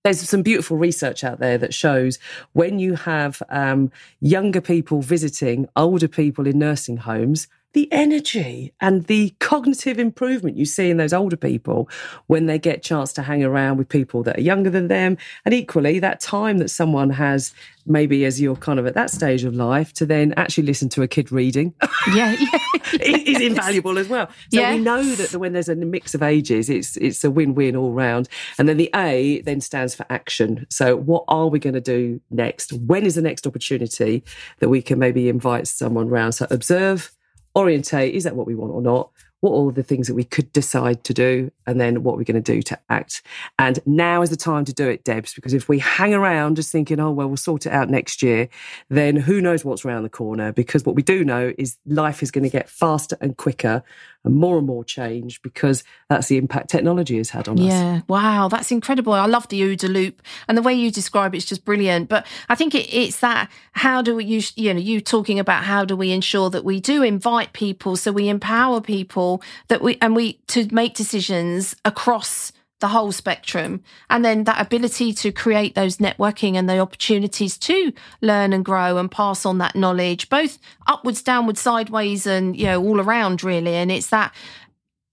There's 0.02 0.26
some 0.28 0.42
beautiful 0.42 0.78
research 0.78 1.24
out 1.24 1.40
there 1.40 1.58
that 1.58 1.74
shows 1.74 2.18
when 2.52 2.78
you 2.78 2.94
have 2.94 3.42
um, 3.50 3.92
younger 4.20 4.62
people 4.62 5.02
visiting 5.02 5.68
older 5.76 6.08
people 6.08 6.46
in 6.46 6.58
nursing 6.58 6.96
homes, 6.96 7.48
the 7.72 7.90
energy 7.92 8.72
and 8.80 9.04
the 9.06 9.30
cognitive 9.38 9.98
improvement 9.98 10.56
you 10.56 10.64
see 10.64 10.90
in 10.90 10.96
those 10.96 11.12
older 11.12 11.36
people 11.36 11.88
when 12.26 12.46
they 12.46 12.58
get 12.58 12.82
chance 12.82 13.12
to 13.12 13.22
hang 13.22 13.44
around 13.44 13.76
with 13.76 13.88
people 13.88 14.22
that 14.24 14.38
are 14.38 14.42
younger 14.42 14.70
than 14.70 14.88
them. 14.88 15.16
And 15.44 15.54
equally 15.54 15.98
that 16.00 16.20
time 16.20 16.58
that 16.58 16.70
someone 16.70 17.10
has 17.10 17.54
maybe 17.86 18.24
as 18.24 18.40
you're 18.40 18.56
kind 18.56 18.78
of 18.78 18.86
at 18.86 18.94
that 18.94 19.10
stage 19.10 19.44
of 19.44 19.54
life 19.54 19.92
to 19.94 20.04
then 20.06 20.34
actually 20.36 20.64
listen 20.64 20.88
to 20.90 21.02
a 21.02 21.08
kid 21.08 21.30
reading. 21.32 21.74
Yeah, 22.14 22.34
yeah, 22.40 22.58
is 23.02 23.42
invaluable 23.42 23.98
as 23.98 24.08
well. 24.08 24.28
So 24.50 24.58
Yeah. 24.58 24.72
we 24.72 24.80
know 24.80 25.02
that 25.02 25.38
when 25.38 25.52
there's 25.52 25.68
a 25.68 25.76
mix 25.76 26.14
of 26.14 26.22
ages 26.22 26.70
it's 26.70 26.96
it's 26.96 27.22
a 27.22 27.30
win-win 27.30 27.76
all 27.76 27.92
round. 27.92 28.26
And 28.58 28.66
then 28.68 28.78
the 28.78 28.88
a 28.94 29.42
then 29.42 29.60
stands 29.60 29.94
for 29.94 30.06
action. 30.08 30.66
So 30.70 30.96
what 30.96 31.24
are 31.28 31.48
we 31.48 31.58
going 31.58 31.74
to 31.74 31.80
do 31.80 32.20
next? 32.30 32.72
When 32.72 33.04
is 33.04 33.16
the 33.16 33.22
next 33.22 33.46
opportunity 33.46 34.24
that 34.60 34.70
we 34.70 34.80
can 34.80 34.98
maybe 34.98 35.28
invite 35.28 35.68
someone 35.68 36.08
round? 36.08 36.34
So 36.34 36.46
observe 36.50 37.12
orientate 37.56 38.14
is 38.14 38.24
that 38.24 38.36
what 38.36 38.46
we 38.46 38.54
want 38.54 38.72
or 38.72 38.82
not 38.82 39.10
what 39.40 39.50
all 39.50 39.70
the 39.70 39.82
things 39.82 40.06
that 40.06 40.14
we 40.14 40.24
could 40.24 40.52
decide 40.52 41.02
to 41.04 41.14
do 41.14 41.50
and 41.66 41.80
then 41.80 42.02
what 42.02 42.16
we're 42.16 42.24
going 42.24 42.42
to 42.42 42.52
do 42.52 42.62
to 42.62 42.78
act 42.90 43.22
and 43.58 43.78
now 43.86 44.22
is 44.22 44.30
the 44.30 44.36
time 44.36 44.64
to 44.64 44.72
do 44.72 44.88
it 44.88 45.04
debs 45.04 45.34
because 45.34 45.54
if 45.54 45.68
we 45.68 45.78
hang 45.78 46.14
around 46.14 46.56
just 46.56 46.70
thinking 46.70 47.00
oh 47.00 47.10
well 47.10 47.26
we'll 47.26 47.36
sort 47.36 47.66
it 47.66 47.72
out 47.72 47.88
next 47.88 48.22
year 48.22 48.48
then 48.88 49.16
who 49.16 49.40
knows 49.40 49.64
what's 49.64 49.84
around 49.84 50.02
the 50.02 50.08
corner 50.08 50.52
because 50.52 50.84
what 50.84 50.94
we 50.94 51.02
do 51.02 51.24
know 51.24 51.52
is 51.58 51.76
life 51.86 52.22
is 52.22 52.30
going 52.30 52.44
to 52.44 52.50
get 52.50 52.68
faster 52.68 53.16
and 53.20 53.36
quicker 53.36 53.82
and 54.24 54.34
more 54.34 54.58
and 54.58 54.66
more 54.66 54.84
change 54.84 55.40
because 55.42 55.82
that's 56.08 56.28
the 56.28 56.36
impact 56.36 56.68
technology 56.68 57.16
has 57.16 57.30
had 57.30 57.48
on 57.48 57.58
us 57.58 57.64
Yeah, 57.64 58.00
wow, 58.06 58.48
that's 58.48 58.70
incredible. 58.70 59.12
I 59.14 59.26
love 59.26 59.48
the 59.48 59.62
OODA 59.62 59.88
loop 59.88 60.22
and 60.46 60.58
the 60.58 60.62
way 60.62 60.74
you 60.74 60.90
describe 60.90 61.34
it's 61.34 61.46
just 61.46 61.64
brilliant. 61.64 62.08
But 62.08 62.26
I 62.48 62.54
think 62.54 62.74
it, 62.74 62.92
it's 62.92 63.20
that 63.20 63.50
how 63.72 64.02
do 64.02 64.14
we 64.14 64.24
use, 64.24 64.52
you 64.56 64.74
know, 64.74 64.80
you 64.80 65.00
talking 65.00 65.38
about 65.38 65.64
how 65.64 65.84
do 65.84 65.96
we 65.96 66.10
ensure 66.10 66.50
that 66.50 66.64
we 66.64 66.80
do 66.80 67.02
invite 67.02 67.54
people, 67.54 67.96
so 67.96 68.12
we 68.12 68.28
empower 68.28 68.80
people 68.80 69.29
that 69.68 69.82
we 69.82 69.98
and 70.00 70.16
we 70.16 70.34
to 70.48 70.66
make 70.72 70.94
decisions 70.94 71.76
across 71.84 72.52
the 72.80 72.88
whole 72.88 73.12
spectrum. 73.12 73.82
And 74.08 74.24
then 74.24 74.44
that 74.44 74.60
ability 74.60 75.12
to 75.12 75.30
create 75.30 75.74
those 75.74 75.98
networking 75.98 76.54
and 76.54 76.68
the 76.68 76.78
opportunities 76.78 77.58
to 77.58 77.92
learn 78.22 78.52
and 78.52 78.64
grow 78.64 78.96
and 78.96 79.10
pass 79.10 79.44
on 79.44 79.58
that 79.58 79.76
knowledge 79.76 80.30
both 80.30 80.58
upwards 80.86 81.22
downwards 81.22 81.60
sideways 81.60 82.26
and 82.26 82.56
you 82.56 82.64
know 82.64 82.82
all 82.82 83.00
around 83.00 83.44
really. 83.44 83.74
And 83.74 83.92
it's 83.92 84.08
that 84.08 84.34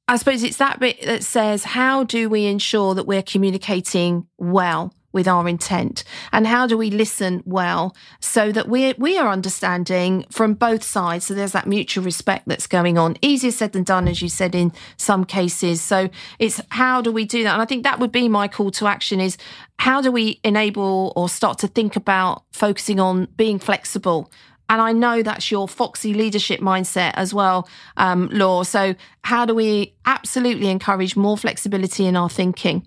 I 0.08 0.15
suppose 0.15 0.41
it's 0.41 0.58
that 0.58 0.80
bit 0.80 1.01
that 1.01 1.23
says, 1.23 1.65
how 1.65 2.06
do 2.06 2.30
we 2.30 2.45
ensure 2.45 2.95
that 2.95 3.06
we're 3.06 3.23
communicating 3.23 4.25
well 4.38 4.93
with 5.12 5.28
our 5.28 5.48
intent? 5.48 6.04
And 6.32 6.48
how 6.48 6.67
do 6.67 6.78
we 6.78 6.89
listen 6.89 7.43
well 7.46 7.96
so 8.20 8.52
that 8.52 8.67
we 8.67 8.93
we 8.98 9.17
are 9.17 9.30
understanding 9.30 10.26
from 10.30 10.54
both 10.54 10.84
sides? 10.84 11.26
So 11.26 11.34
there's 11.34 11.54
that 11.54 11.67
mutual 11.67 12.04
respect 12.04 12.48
that's 12.48 12.67
going 12.67 12.98
on. 12.98 13.17
Easier 13.22 13.52
said 13.52 13.74
than 13.74 13.84
done, 13.84 14.08
as 14.08 14.22
you 14.22 14.30
said 14.30 14.56
in 14.56 14.72
some 14.98 15.26
cases. 15.26 15.82
So 15.82 16.10
it's 16.39 16.62
how 16.70 17.02
do 17.02 17.12
we 17.12 17.26
do 17.26 17.43
that? 17.43 17.54
And 17.54 17.62
I 17.62 17.65
think 17.65 17.84
that 17.84 18.00
would 18.00 18.12
be 18.12 18.28
my 18.28 18.48
call 18.48 18.72
to 18.72 18.88
action 18.88 19.20
is 19.20 19.38
how 19.80 20.02
do 20.02 20.12
we 20.12 20.39
enable 20.43 21.13
or 21.15 21.30
start 21.30 21.60
to 21.60 21.67
think 21.67 21.96
about 21.96 22.43
focusing 22.52 23.00
on 23.00 23.28
being 23.38 23.60
flexible 23.60 24.32
and 24.70 24.82
I 24.82 24.91
know 24.91 25.24
that's 25.24 25.50
your 25.50 25.67
foxy 25.67 26.13
leadership 26.13 26.60
mindset 26.60 27.13
as 27.15 27.34
well, 27.34 27.70
um, 27.96 28.30
Law. 28.32 28.63
So, 28.63 28.96
how 29.24 29.46
do 29.46 29.56
we 29.56 29.96
absolutely 30.06 30.67
encourage 30.70 31.15
more 31.15 31.38
flexibility 31.38 32.06
in 32.06 32.17
our 32.17 32.30
thinking? 32.30 32.86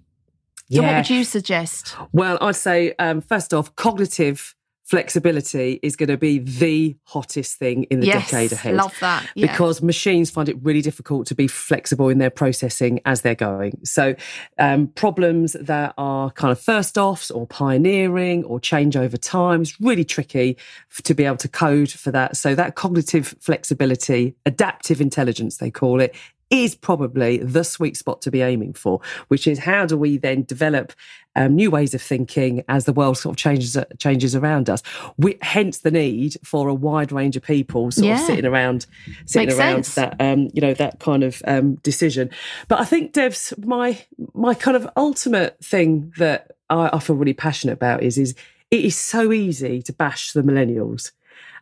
So, 0.70 0.82
what 0.82 0.96
would 0.96 1.10
you 1.10 1.24
suggest? 1.24 1.96
Well, 2.12 2.38
I'd 2.40 2.56
say 2.56 2.94
um, 2.98 3.20
first 3.20 3.52
off, 3.52 3.74
cognitive 3.76 4.54
flexibility 4.90 5.78
is 5.84 5.94
going 5.94 6.08
to 6.08 6.16
be 6.16 6.40
the 6.40 6.96
hottest 7.04 7.56
thing 7.60 7.84
in 7.84 8.00
the 8.00 8.06
yes, 8.06 8.28
decade 8.28 8.50
ahead. 8.50 8.74
love 8.74 8.92
that. 9.00 9.24
Yeah. 9.36 9.46
Because 9.46 9.82
machines 9.82 10.32
find 10.32 10.48
it 10.48 10.56
really 10.62 10.82
difficult 10.82 11.28
to 11.28 11.34
be 11.36 11.46
flexible 11.46 12.08
in 12.08 12.18
their 12.18 12.30
processing 12.30 12.98
as 13.04 13.22
they're 13.22 13.36
going. 13.36 13.78
So, 13.84 14.16
um, 14.58 14.88
problems 14.88 15.52
that 15.60 15.94
are 15.96 16.32
kind 16.32 16.50
of 16.50 16.60
first 16.60 16.98
offs 16.98 17.30
or 17.30 17.46
pioneering 17.46 18.42
or 18.44 18.58
change 18.58 18.96
over 18.96 19.16
time 19.16 19.62
is 19.62 19.80
really 19.80 20.04
tricky 20.04 20.56
to 21.04 21.14
be 21.14 21.24
able 21.24 21.36
to 21.36 21.48
code 21.48 21.90
for 21.90 22.10
that. 22.10 22.36
So, 22.36 22.56
that 22.56 22.74
cognitive 22.74 23.36
flexibility, 23.40 24.34
adaptive 24.44 25.00
intelligence, 25.00 25.58
they 25.58 25.70
call 25.70 26.00
it, 26.00 26.16
is 26.50 26.74
probably 26.74 27.38
the 27.38 27.62
sweet 27.62 27.96
spot 27.96 28.20
to 28.22 28.30
be 28.30 28.42
aiming 28.42 28.72
for, 28.74 29.00
which 29.28 29.46
is 29.46 29.60
how 29.60 29.86
do 29.86 29.96
we 29.96 30.18
then 30.18 30.42
develop 30.42 30.92
um, 31.36 31.54
new 31.54 31.70
ways 31.70 31.94
of 31.94 32.02
thinking 32.02 32.64
as 32.68 32.86
the 32.86 32.92
world 32.92 33.16
sort 33.16 33.34
of 33.34 33.36
changes 33.36 33.76
changes 33.98 34.34
around 34.34 34.68
us. 34.68 34.82
We, 35.16 35.38
hence 35.42 35.78
the 35.78 35.92
need 35.92 36.36
for 36.42 36.66
a 36.68 36.74
wide 36.74 37.12
range 37.12 37.36
of 37.36 37.44
people 37.44 37.92
sort 37.92 38.06
Yeah. 38.08 38.14
of 38.20 38.26
sitting 38.26 38.44
around 38.46 38.86
sitting 39.26 39.46
Makes 39.48 39.58
around 39.58 39.84
sense. 39.86 39.94
that 39.94 40.16
um, 40.20 40.48
you 40.52 40.60
know 40.60 40.74
that 40.74 40.98
kind 40.98 41.22
of 41.22 41.40
um, 41.46 41.76
decision. 41.76 42.30
But 42.66 42.80
I 42.80 42.84
think 42.84 43.12
Debs 43.12 43.54
my 43.64 43.98
my 44.34 44.54
kind 44.54 44.76
of 44.76 44.88
ultimate 44.96 45.56
thing 45.64 46.12
that 46.18 46.50
I, 46.68 46.90
I 46.94 46.98
feel 46.98 47.14
really 47.14 47.32
passionate 47.32 47.74
about 47.74 48.02
is 48.02 48.18
is 48.18 48.34
it 48.72 48.84
is 48.84 48.96
so 48.96 49.32
easy 49.32 49.82
to 49.82 49.92
bash 49.92 50.32
the 50.32 50.42
millennials. 50.42 51.12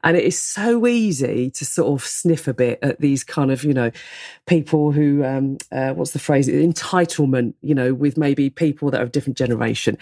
And 0.05 0.17
it 0.17 0.25
is 0.25 0.39
so 0.39 0.87
easy 0.87 1.51
to 1.51 1.65
sort 1.65 2.01
of 2.01 2.07
sniff 2.07 2.47
a 2.49 2.55
bit 2.55 2.79
at 2.83 3.01
these 3.01 3.25
kind 3.25 3.51
of, 3.51 3.65
you 3.65 3.75
know, 3.75 3.91
people 4.47 4.93
who, 4.93 5.25
um, 5.25 5.59
uh, 5.73 5.93
what's 5.93 6.13
the 6.13 6.19
phrase, 6.19 6.49
entitlement, 6.49 7.55
you 7.63 7.75
know, 7.75 7.93
with 7.95 8.17
maybe 8.17 8.51
people 8.51 8.91
that 8.91 9.01
are 9.01 9.09
of 9.09 9.13
different 9.13 9.37
generation. 9.37 9.99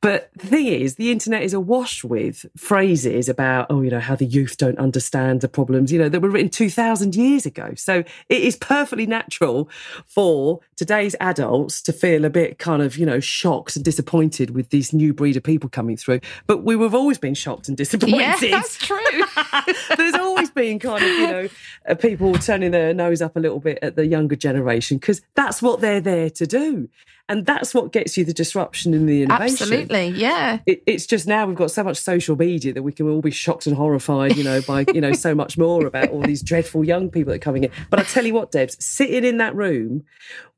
But 0.00 0.30
the 0.36 0.46
thing 0.46 0.66
is, 0.66 0.94
the 0.94 1.10
internet 1.10 1.42
is 1.42 1.54
awash 1.54 2.04
with 2.04 2.46
phrases 2.56 3.28
about, 3.28 3.66
oh, 3.70 3.82
you 3.82 3.90
know, 3.90 4.00
how 4.00 4.14
the 4.14 4.26
youth 4.26 4.56
don't 4.56 4.78
understand 4.78 5.40
the 5.40 5.48
problems, 5.48 5.90
you 5.92 5.98
know, 5.98 6.08
that 6.08 6.20
were 6.20 6.30
written 6.30 6.50
2,000 6.50 7.16
years 7.16 7.46
ago. 7.46 7.72
So 7.76 8.04
it 8.28 8.42
is 8.42 8.56
perfectly 8.56 9.06
natural 9.06 9.68
for 10.06 10.60
today's 10.76 11.16
adults 11.20 11.82
to 11.82 11.92
feel 11.92 12.24
a 12.24 12.30
bit 12.30 12.58
kind 12.58 12.82
of, 12.82 12.96
you 12.96 13.06
know, 13.06 13.20
shocked 13.20 13.76
and 13.76 13.84
disappointed 13.84 14.50
with 14.50 14.70
these 14.70 14.92
new 14.92 15.12
breed 15.12 15.36
of 15.36 15.42
people 15.42 15.68
coming 15.68 15.96
through. 15.96 16.20
But 16.46 16.58
we 16.64 16.78
have 16.78 16.94
always 16.94 17.18
been 17.18 17.34
shocked 17.34 17.68
and 17.68 17.76
disappointed. 17.76 18.18
yeah, 18.18 18.36
that's 18.40 18.76
true. 18.76 18.98
There's 19.96 20.14
always 20.14 20.50
been 20.50 20.78
kind 20.78 21.04
of, 21.04 21.10
you 21.10 21.26
know, 21.26 21.48
uh, 21.88 21.94
people 21.94 22.34
turning 22.34 22.70
their 22.70 22.94
nose 22.94 23.22
up 23.22 23.36
a 23.36 23.40
little 23.40 23.60
bit 23.60 23.78
at 23.82 23.96
the 23.96 24.06
younger 24.06 24.36
generation 24.36 24.98
because 24.98 25.22
that's 25.34 25.62
what 25.62 25.80
they're 25.80 26.00
there 26.00 26.30
to 26.30 26.46
do. 26.46 26.88
And 27.30 27.46
that's 27.46 27.72
what 27.72 27.92
gets 27.92 28.18
you 28.18 28.24
the 28.24 28.34
disruption 28.34 28.92
in 28.92 29.06
the 29.06 29.22
innovation. 29.22 29.62
Absolutely. 29.62 30.08
Yeah. 30.08 30.58
It, 30.66 30.82
it's 30.84 31.06
just 31.06 31.28
now 31.28 31.46
we've 31.46 31.56
got 31.56 31.70
so 31.70 31.84
much 31.84 31.96
social 31.96 32.34
media 32.34 32.72
that 32.72 32.82
we 32.82 32.90
can 32.90 33.08
all 33.08 33.20
be 33.20 33.30
shocked 33.30 33.68
and 33.68 33.76
horrified, 33.76 34.36
you 34.36 34.42
know, 34.42 34.60
by, 34.62 34.84
you 34.92 35.00
know, 35.00 35.12
so 35.12 35.32
much 35.32 35.56
more 35.56 35.86
about 35.86 36.10
all 36.10 36.22
these 36.22 36.42
dreadful 36.42 36.84
young 36.84 37.08
people 37.08 37.30
that 37.30 37.36
are 37.36 37.38
coming 37.38 37.62
in. 37.62 37.70
But 37.88 38.00
I 38.00 38.02
tell 38.02 38.26
you 38.26 38.34
what, 38.34 38.50
Debs, 38.50 38.84
sitting 38.84 39.24
in 39.24 39.36
that 39.36 39.54
room 39.54 40.02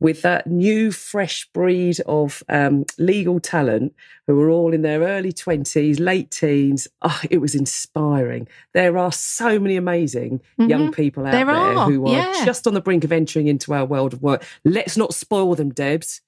with 0.00 0.22
that 0.22 0.46
new, 0.46 0.90
fresh 0.92 1.46
breed 1.52 2.00
of 2.06 2.42
um, 2.48 2.86
legal 2.96 3.38
talent 3.38 3.94
who 4.26 4.36
were 4.36 4.48
all 4.48 4.72
in 4.72 4.80
their 4.80 5.00
early 5.00 5.32
20s, 5.32 6.00
late 6.00 6.30
teens, 6.30 6.88
oh, 7.02 7.20
it 7.30 7.38
was 7.38 7.54
inspiring. 7.54 8.48
There 8.72 8.96
are 8.96 9.12
so 9.12 9.58
many 9.58 9.76
amazing 9.76 10.40
young 10.56 10.90
people 10.90 11.26
out 11.26 11.34
Mm-hmm. 11.34 11.46
There 11.46 11.54
there 11.54 11.54
are, 11.54 11.90
who 11.90 12.06
are 12.06 12.12
yeah. 12.12 12.44
just 12.46 12.66
on 12.66 12.72
the 12.72 12.80
brink 12.80 13.04
of 13.04 13.12
entering 13.12 13.46
into 13.46 13.74
our 13.74 13.84
world 13.84 14.14
of 14.14 14.22
work. 14.22 14.42
Let's 14.64 14.96
not 14.96 15.12
spoil 15.12 15.54
them, 15.54 15.70
Debs 15.70 16.22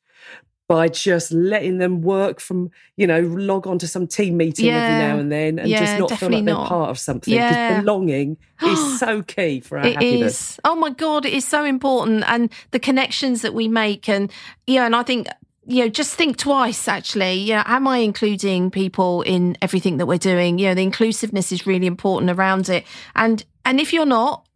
by 0.67 0.89
just 0.89 1.31
letting 1.31 1.79
them 1.79 2.01
work 2.01 2.41
from, 2.41 2.71
you 2.97 3.07
know, 3.07 3.21
log 3.21 3.67
on 3.67 3.79
to 3.79 3.87
some 3.87 4.07
team 4.07 4.37
meeting 4.39 4.67
Yeah. 4.67 4.77
every 4.83 4.99
now 4.99 5.19
and 5.19 5.31
then 5.31 5.59
and 5.59 5.69
Yeah, 5.69 5.81
just 5.81 5.99
not 5.99 6.19
feel 6.19 6.31
like 6.31 6.45
they're 6.45 6.55
not. 6.55 6.69
part 6.69 6.89
of 6.91 6.99
something. 6.99 7.35
Because 7.35 7.57
Yeah. 7.57 7.81
belonging 7.81 8.39
is 8.63 8.99
so 8.99 9.23
key 9.23 9.61
for 9.61 9.79
our 9.79 9.87
It 9.87 9.95
happiness. 9.95 10.53
is. 10.53 10.61
Oh 10.65 10.75
my 10.75 10.91
God, 10.91 11.27
it 11.27 11.35
is 11.35 11.47
so 11.47 11.65
important. 11.65 12.25
And 12.27 12.51
the 12.71 12.79
connections 12.79 13.43
that 13.43 13.53
we 13.53 13.69
make. 13.69 14.09
And, 14.09 14.33
yeah, 14.67 14.87
and 14.87 14.97
I 14.97 15.03
think, 15.03 15.27
you 15.67 15.83
know, 15.85 15.89
just 15.91 16.15
think 16.15 16.39
twice 16.39 16.89
actually. 16.89 17.35
Yeah, 17.35 17.63
am 17.67 17.87
I 17.87 17.99
including 17.99 18.71
people 18.71 19.21
in 19.23 19.57
everything 19.61 19.99
that 19.99 20.07
we're 20.07 20.19
doing? 20.19 20.59
You 20.59 20.69
know, 20.69 20.75
the 20.75 20.83
inclusiveness 20.83 21.53
is 21.53 21.67
really 21.67 21.87
important 21.87 22.31
around 22.31 22.69
it. 22.71 22.85
And 23.15 23.45
and 23.67 23.81
if 23.81 23.93
you're 23.95 24.05
not, 24.07 24.47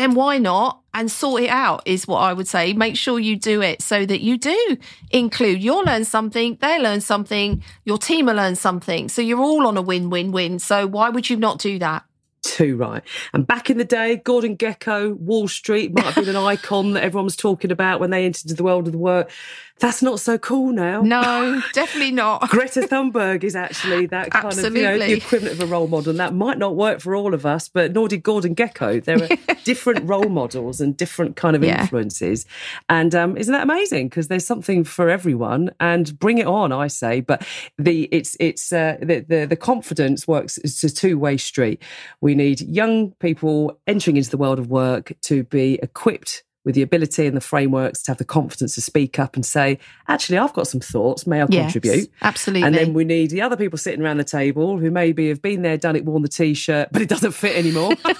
then 0.00 0.14
why 0.14 0.38
not? 0.38 0.80
And 0.92 1.10
sort 1.10 1.42
it 1.42 1.50
out 1.50 1.82
is 1.86 2.08
what 2.08 2.18
I 2.18 2.32
would 2.32 2.48
say. 2.48 2.72
Make 2.72 2.96
sure 2.96 3.20
you 3.20 3.36
do 3.36 3.62
it 3.62 3.80
so 3.80 4.04
that 4.04 4.20
you 4.22 4.36
do 4.38 4.76
include. 5.10 5.62
You'll 5.62 5.84
learn 5.84 6.04
something, 6.04 6.58
they 6.60 6.80
learn 6.80 7.00
something, 7.00 7.62
your 7.84 7.98
team 7.98 8.26
will 8.26 8.34
learn 8.34 8.56
something. 8.56 9.08
So 9.08 9.22
you're 9.22 9.38
all 9.38 9.68
on 9.68 9.76
a 9.76 9.82
win 9.82 10.10
win 10.10 10.32
win. 10.32 10.58
So 10.58 10.86
why 10.88 11.10
would 11.10 11.30
you 11.30 11.36
not 11.36 11.60
do 11.60 11.78
that? 11.78 12.04
Too 12.42 12.76
right. 12.76 13.02
And 13.32 13.46
back 13.46 13.68
in 13.70 13.76
the 13.78 13.84
day, 13.84 14.16
Gordon 14.16 14.56
Gekko, 14.56 15.14
Wall 15.18 15.46
Street 15.48 15.92
might 15.94 16.06
have 16.06 16.24
been 16.24 16.28
an 16.34 16.36
icon 16.42 16.92
that 16.94 17.04
everyone 17.04 17.24
was 17.24 17.36
talking 17.36 17.70
about 17.70 18.00
when 18.00 18.10
they 18.10 18.24
entered 18.24 18.56
the 18.56 18.62
world 18.64 18.86
of 18.86 18.92
the 18.92 18.98
work. 18.98 19.30
That's 19.78 20.02
not 20.02 20.20
so 20.20 20.36
cool 20.36 20.72
now. 20.72 21.00
No, 21.00 21.62
definitely 21.72 22.12
not. 22.12 22.42
Greta 22.50 22.80
Thunberg 22.82 23.44
is 23.44 23.56
actually 23.56 24.04
that 24.06 24.30
kind 24.30 24.46
of 24.52 24.58
you 24.76 24.82
know 24.82 24.88
Absolutely. 24.90 25.06
the 25.06 25.12
equivalent 25.14 25.54
of 25.58 25.62
a 25.62 25.72
role 25.72 25.86
model. 25.88 26.10
And 26.10 26.20
that 26.20 26.34
might 26.34 26.58
not 26.58 26.76
work 26.76 27.00
for 27.00 27.16
all 27.16 27.32
of 27.32 27.46
us, 27.46 27.70
but 27.70 27.92
nor 27.92 28.06
did 28.06 28.22
Gordon 28.22 28.54
Gekko. 28.54 29.02
There 29.02 29.22
are 29.22 29.54
different 29.64 30.06
role 30.06 30.28
models 30.28 30.82
and 30.82 30.94
different 30.94 31.36
kind 31.36 31.56
of 31.56 31.64
Yeah. 31.64 31.80
influences. 31.80 32.44
And 32.90 33.14
um, 33.14 33.38
isn't 33.38 33.52
that 33.52 33.62
amazing? 33.62 34.10
Because 34.10 34.28
there's 34.28 34.44
something 34.44 34.84
for 34.84 35.08
everyone, 35.08 35.70
and 35.80 36.18
bring 36.18 36.36
it 36.36 36.46
on, 36.46 36.72
I 36.72 36.88
say. 36.88 37.20
But 37.22 37.46
the 37.78 38.02
it's 38.12 38.36
it's 38.38 38.74
uh, 38.74 38.98
the, 39.00 39.20
the 39.20 39.46
the 39.46 39.56
confidence 39.56 40.28
works. 40.28 40.58
It's 40.58 40.84
a 40.84 40.90
two 40.90 41.18
way 41.18 41.38
street. 41.38 41.82
We 42.20 42.29
need 42.34 42.60
young 42.60 43.12
people 43.12 43.78
entering 43.86 44.16
into 44.16 44.30
the 44.30 44.36
world 44.38 44.58
of 44.58 44.68
work 44.68 45.12
to 45.22 45.44
be 45.44 45.78
equipped 45.82 46.42
with 46.64 46.74
the 46.74 46.82
ability 46.82 47.26
and 47.26 47.34
the 47.36 47.40
frameworks 47.40 48.02
to 48.02 48.10
have 48.10 48.18
the 48.18 48.24
confidence 48.24 48.74
to 48.74 48.82
speak 48.82 49.18
up 49.18 49.34
and 49.34 49.46
say, 49.46 49.78
actually, 50.08 50.36
I've 50.36 50.52
got 50.52 50.66
some 50.66 50.80
thoughts. 50.80 51.26
May 51.26 51.40
I 51.40 51.46
Yes, 51.48 51.72
contribute? 51.72 52.10
absolutely. 52.20 52.66
And 52.66 52.76
then 52.76 52.92
we 52.92 53.04
need 53.04 53.30
the 53.30 53.40
other 53.40 53.56
people 53.56 53.78
sitting 53.78 54.02
around 54.02 54.18
the 54.18 54.24
table 54.24 54.76
who 54.78 54.90
maybe 54.90 55.28
have 55.30 55.40
been 55.40 55.62
there, 55.62 55.78
done 55.78 55.96
it, 55.96 56.04
worn 56.04 56.20
the 56.22 56.28
t-shirt, 56.28 56.90
but 56.92 57.00
it 57.00 57.08
doesn't 57.08 57.32
fit 57.32 57.56
anymore. 57.56 57.96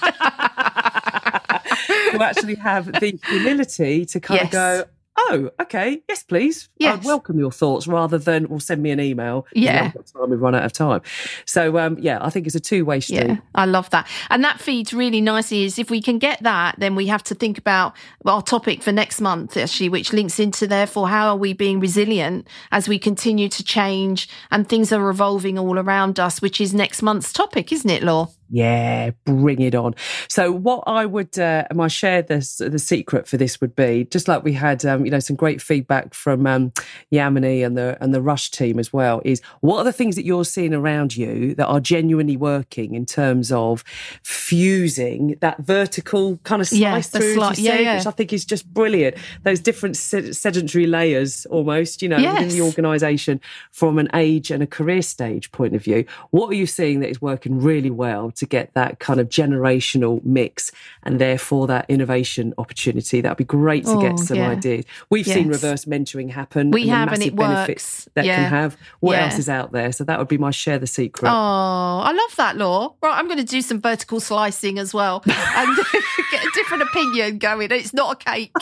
who 2.12 2.22
actually 2.22 2.54
have 2.56 2.98
the 2.98 3.18
humility 3.28 4.04
to 4.06 4.20
kind 4.20 4.38
Yes. 4.40 4.46
of 4.46 4.50
go, 4.52 4.84
oh, 5.28 5.50
okay, 5.61 6.02
yes, 6.09 6.22
please. 6.22 6.68
Yes. 6.78 6.98
I'd 6.98 7.04
welcome 7.04 7.38
your 7.38 7.52
thoughts 7.52 7.87
rather 7.87 8.18
than, 8.18 8.48
well, 8.48 8.61
send 8.61 8.83
me 8.83 8.90
an 8.90 9.00
email. 9.00 9.46
Yeah. 9.52 9.90
time, 9.90 10.30
we've 10.30 10.40
run 10.40 10.54
out 10.54 10.64
of 10.64 10.72
time. 10.72 11.02
So, 11.44 11.78
um, 11.78 11.98
yeah, 11.98 12.18
I 12.20 12.30
think 12.30 12.46
it's 12.46 12.54
a 12.54 12.61
two-way 12.61 13.00
street. 13.00 13.26
Yeah, 13.26 13.37
I 13.54 13.66
love 13.66 13.90
that. 13.90 14.09
And 14.30 14.42
that 14.44 14.61
feeds 14.61 14.92
really 14.92 15.20
nicely 15.20 15.64
is 15.64 15.78
if 15.78 15.90
we 15.90 16.00
can 16.02 16.18
get 16.18 16.42
that, 16.42 16.76
then 16.78 16.94
we 16.94 17.06
have 17.06 17.22
to 17.24 17.35
think 17.35 17.59
about 17.59 17.94
our 18.24 18.42
topic 18.42 18.83
for 18.83 18.92
next 18.92 19.20
month, 19.20 19.56
actually, 19.56 19.88
which 19.88 20.12
links 20.12 20.38
into 20.40 20.66
therefore 20.66 21.09
how 21.09 21.28
are 21.28 21.37
we 21.37 21.52
being 21.52 21.80
resilient 21.80 22.46
as 22.72 22.88
we 22.88 22.98
continue 22.98 23.48
to 23.48 23.62
change 23.62 24.28
and 24.50 24.68
things 24.68 24.92
are 24.92 25.11
evolving 25.11 25.59
all 25.59 25.78
around 25.78 26.18
us, 26.18 26.40
which 26.40 26.61
is 26.61 26.74
next 26.74 27.02
month's 27.02 27.33
topic, 27.33 27.72
isn't 27.72 27.90
it, 27.90 28.02
Law? 28.02 28.30
Yeah, 28.52 29.10
bring 29.24 29.60
it 29.60 29.74
on. 29.76 29.94
So, 30.28 30.50
what 30.50 30.82
I 30.86 31.06
would, 31.06 31.38
uh, 31.38 31.64
my 31.72 31.86
share 31.86 32.20
the 32.22 32.38
the 32.68 32.78
secret 32.80 33.28
for 33.28 33.36
this 33.36 33.60
would 33.60 33.76
be 33.76 34.06
just 34.10 34.26
like 34.26 34.42
we 34.42 34.52
had, 34.54 34.84
um, 34.84 35.04
you 35.04 35.10
know, 35.10 35.20
some 35.20 35.36
great 35.36 35.62
feedback 35.62 36.14
from 36.14 36.46
um, 36.46 36.72
Yamini 37.12 37.64
and 37.64 37.78
the 37.78 37.96
and 38.00 38.12
the 38.12 38.20
Rush 38.20 38.50
team 38.50 38.78
as 38.80 38.92
well. 38.92 39.22
Is 39.24 39.40
what 39.60 39.78
are 39.78 39.84
the 39.84 39.92
things 39.92 40.16
that 40.16 40.24
you're 40.24 40.44
seeing 40.44 40.74
around 40.74 41.16
you 41.16 41.54
that 41.54 41.66
are 41.66 41.78
genuinely 41.80 42.36
working 42.36 42.94
in 42.94 43.06
terms 43.06 43.52
of 43.52 43.84
fusing 44.24 45.36
that 45.40 45.58
vertical 45.58 46.38
kind 46.38 46.60
of 46.60 46.66
slice 46.68 46.80
Yeah, 46.80 47.00
through, 47.00 47.36
sli- 47.36 47.58
yeah, 47.58 47.76
say, 47.76 47.82
yeah. 47.84 47.96
which 47.98 48.06
I 48.06 48.10
think 48.10 48.32
is 48.32 48.44
just 48.44 48.66
brilliant. 48.74 49.16
Those 49.44 49.60
different 49.60 49.96
sed- 49.96 50.34
sedentary 50.34 50.86
layers, 50.86 51.46
almost, 51.46 52.02
you 52.02 52.08
know, 52.08 52.16
within 52.16 52.48
the 52.48 52.62
organisation 52.62 53.40
from 53.70 53.98
an 53.98 54.08
age 54.14 54.50
and 54.50 54.60
a 54.62 54.66
career 54.66 55.02
stage 55.02 55.52
point 55.52 55.76
of 55.76 55.84
view. 55.84 56.04
What 56.30 56.50
are 56.50 56.54
you 56.54 56.66
seeing 56.66 56.98
that 57.00 57.10
is 57.10 57.22
working 57.22 57.60
really 57.60 57.90
well 57.90 58.30
to 58.40 58.46
get 58.46 58.74
that 58.74 58.98
kind 58.98 59.20
of 59.20 59.29
generational 59.31 60.22
mix 60.24 60.72
and 61.05 61.18
therefore 61.18 61.66
that 61.68 61.87
innovation 61.88 62.53
opportunity? 62.59 63.20
That'd 63.22 63.38
be 63.38 63.44
great 63.44 63.85
to 63.87 63.92
Oh, 63.92 64.00
get 64.00 64.18
some 64.18 64.37
yeah. 64.37 64.50
ideas. 64.50 64.85
We've 65.09 65.24
seen 65.26 65.48
reverse 65.48 65.85
mentoring 65.87 66.31
happen. 66.31 66.70
We 66.72 66.83
the 66.85 66.88
have, 66.90 67.09
and 67.09 67.18
massive 67.20 67.33
it 67.33 67.37
benefits 67.37 67.85
works. 68.07 68.09
that 68.14 68.24
Yeah. 68.24 68.37
can 68.37 68.50
have. 68.50 68.76
What 69.00 69.12
Yeah. 69.16 69.24
else 69.24 69.38
is 69.38 69.48
out 69.48 69.72
there? 69.72 69.92
So 69.92 70.05
that 70.05 70.18
would 70.18 70.29
be 70.29 70.38
my 70.38 70.50
share 70.50 70.79
the 70.79 70.87
secret. 70.87 71.29
Oh, 71.31 71.33
I 71.33 72.12
love 72.12 72.37
that, 72.37 72.57
Law. 72.57 72.94
Right, 73.03 73.16
I'm 73.16 73.26
going 73.26 73.38
to 73.38 73.44
do 73.44 73.62
some 73.62 73.81
vertical 73.81 74.20
slicing 74.20 74.79
as 74.79 74.92
well 74.92 75.22
and 75.26 75.76
get 76.33 76.44
a 76.44 76.50
different 76.55 76.83
opinion 76.83 77.38
going. 77.38 77.70
It's 77.70 77.94
not 77.94 78.20
a 78.20 78.24
cake. 78.24 78.53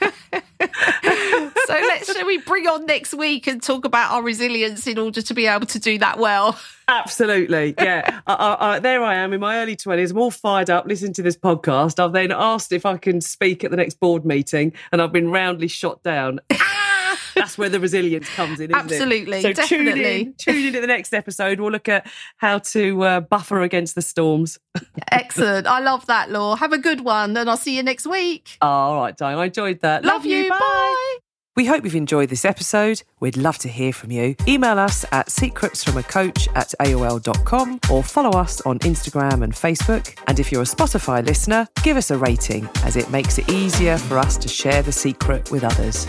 so 2.30 2.38
let's 2.38 2.44
shall 2.44 2.54
we 2.54 2.62
bring 2.62 2.66
on 2.68 2.86
next 2.86 3.14
week 3.14 3.46
and 3.46 3.62
talk 3.62 3.84
about 3.84 4.12
our 4.12 4.22
resilience 4.22 4.86
in 4.86 4.98
order 4.98 5.22
to 5.22 5.34
be 5.34 5.46
able 5.46 5.66
to 5.66 5.78
do 5.78 5.98
that 5.98 6.18
well. 6.18 6.58
Absolutely, 6.88 7.74
yeah. 7.78 8.20
I, 8.26 8.34
I, 8.34 8.74
I, 8.76 8.78
there 8.78 9.02
I 9.02 9.16
am 9.16 9.32
in 9.32 9.40
my 9.40 9.58
early 9.58 9.76
twenties. 9.76 10.10
I'm 10.10 10.18
all 10.18 10.30
fired 10.30 10.70
up 10.70 10.86
listening 10.86 11.12
to 11.14 11.22
this 11.22 11.36
podcast. 11.36 12.02
I've 12.02 12.12
then 12.12 12.32
asked 12.32 12.72
if 12.72 12.86
I 12.86 12.96
can 12.96 13.20
speak 13.20 13.64
at 13.64 13.70
the 13.70 13.76
next 13.76 14.00
board 14.00 14.24
meeting, 14.24 14.72
and 14.92 15.00
I've 15.02 15.12
been 15.12 15.30
roundly 15.30 15.68
shot 15.68 16.02
down. 16.02 16.40
That's 17.34 17.56
where 17.56 17.68
the 17.68 17.80
resilience 17.80 18.28
comes 18.30 18.60
in, 18.60 18.70
isn't 18.70 18.74
Absolutely, 18.74 19.38
it? 19.38 19.42
So 19.42 19.52
tune 19.52 19.86
definitely. 19.86 20.20
in, 20.20 20.34
tune 20.34 20.66
in 20.66 20.72
to 20.74 20.80
the 20.80 20.86
next 20.86 21.14
episode. 21.14 21.60
We'll 21.60 21.70
look 21.70 21.88
at 21.88 22.10
how 22.36 22.58
to 22.58 23.02
uh, 23.02 23.20
buffer 23.20 23.62
against 23.62 23.94
the 23.94 24.02
storms. 24.02 24.58
Excellent. 25.12 25.66
I 25.66 25.80
love 25.80 26.06
that, 26.06 26.30
Law. 26.30 26.56
Have 26.56 26.72
a 26.72 26.78
good 26.78 27.02
one, 27.02 27.36
and 27.36 27.48
I'll 27.48 27.56
see 27.56 27.76
you 27.76 27.82
next 27.82 28.06
week. 28.06 28.58
All 28.60 28.96
right, 28.96 29.16
Diane. 29.16 29.38
I 29.38 29.46
enjoyed 29.46 29.80
that. 29.80 30.04
Love, 30.04 30.26
you. 30.26 30.50
Bye. 30.50 31.18
We 31.56 31.66
hope 31.66 31.84
you've 31.84 31.96
enjoyed 31.96 32.28
this 32.28 32.44
episode. 32.44 33.02
We'd 33.18 33.36
love 33.36 33.58
to 33.58 33.68
hear 33.68 33.92
from 33.92 34.12
you. 34.12 34.36
Email 34.46 34.78
us 34.78 35.04
at 35.10 35.28
secretsfromacoach 35.28 36.48
at 36.54 36.74
aol.com 36.80 37.80
or 37.90 38.04
follow 38.04 38.38
us 38.38 38.60
on 38.62 38.78
Instagram 38.80 39.42
and 39.42 39.52
Facebook. 39.52 40.16
And 40.28 40.38
if 40.38 40.52
you're 40.52 40.62
a 40.62 40.64
Spotify 40.64 41.26
listener, 41.26 41.66
give 41.82 41.96
us 41.96 42.10
a 42.10 42.18
rating 42.18 42.68
as 42.84 42.96
it 42.96 43.10
makes 43.10 43.38
it 43.38 43.48
easier 43.50 43.98
for 43.98 44.18
us 44.18 44.36
to 44.38 44.48
share 44.48 44.82
the 44.82 44.92
secret 44.92 45.50
with 45.50 45.64
others. 45.64 46.06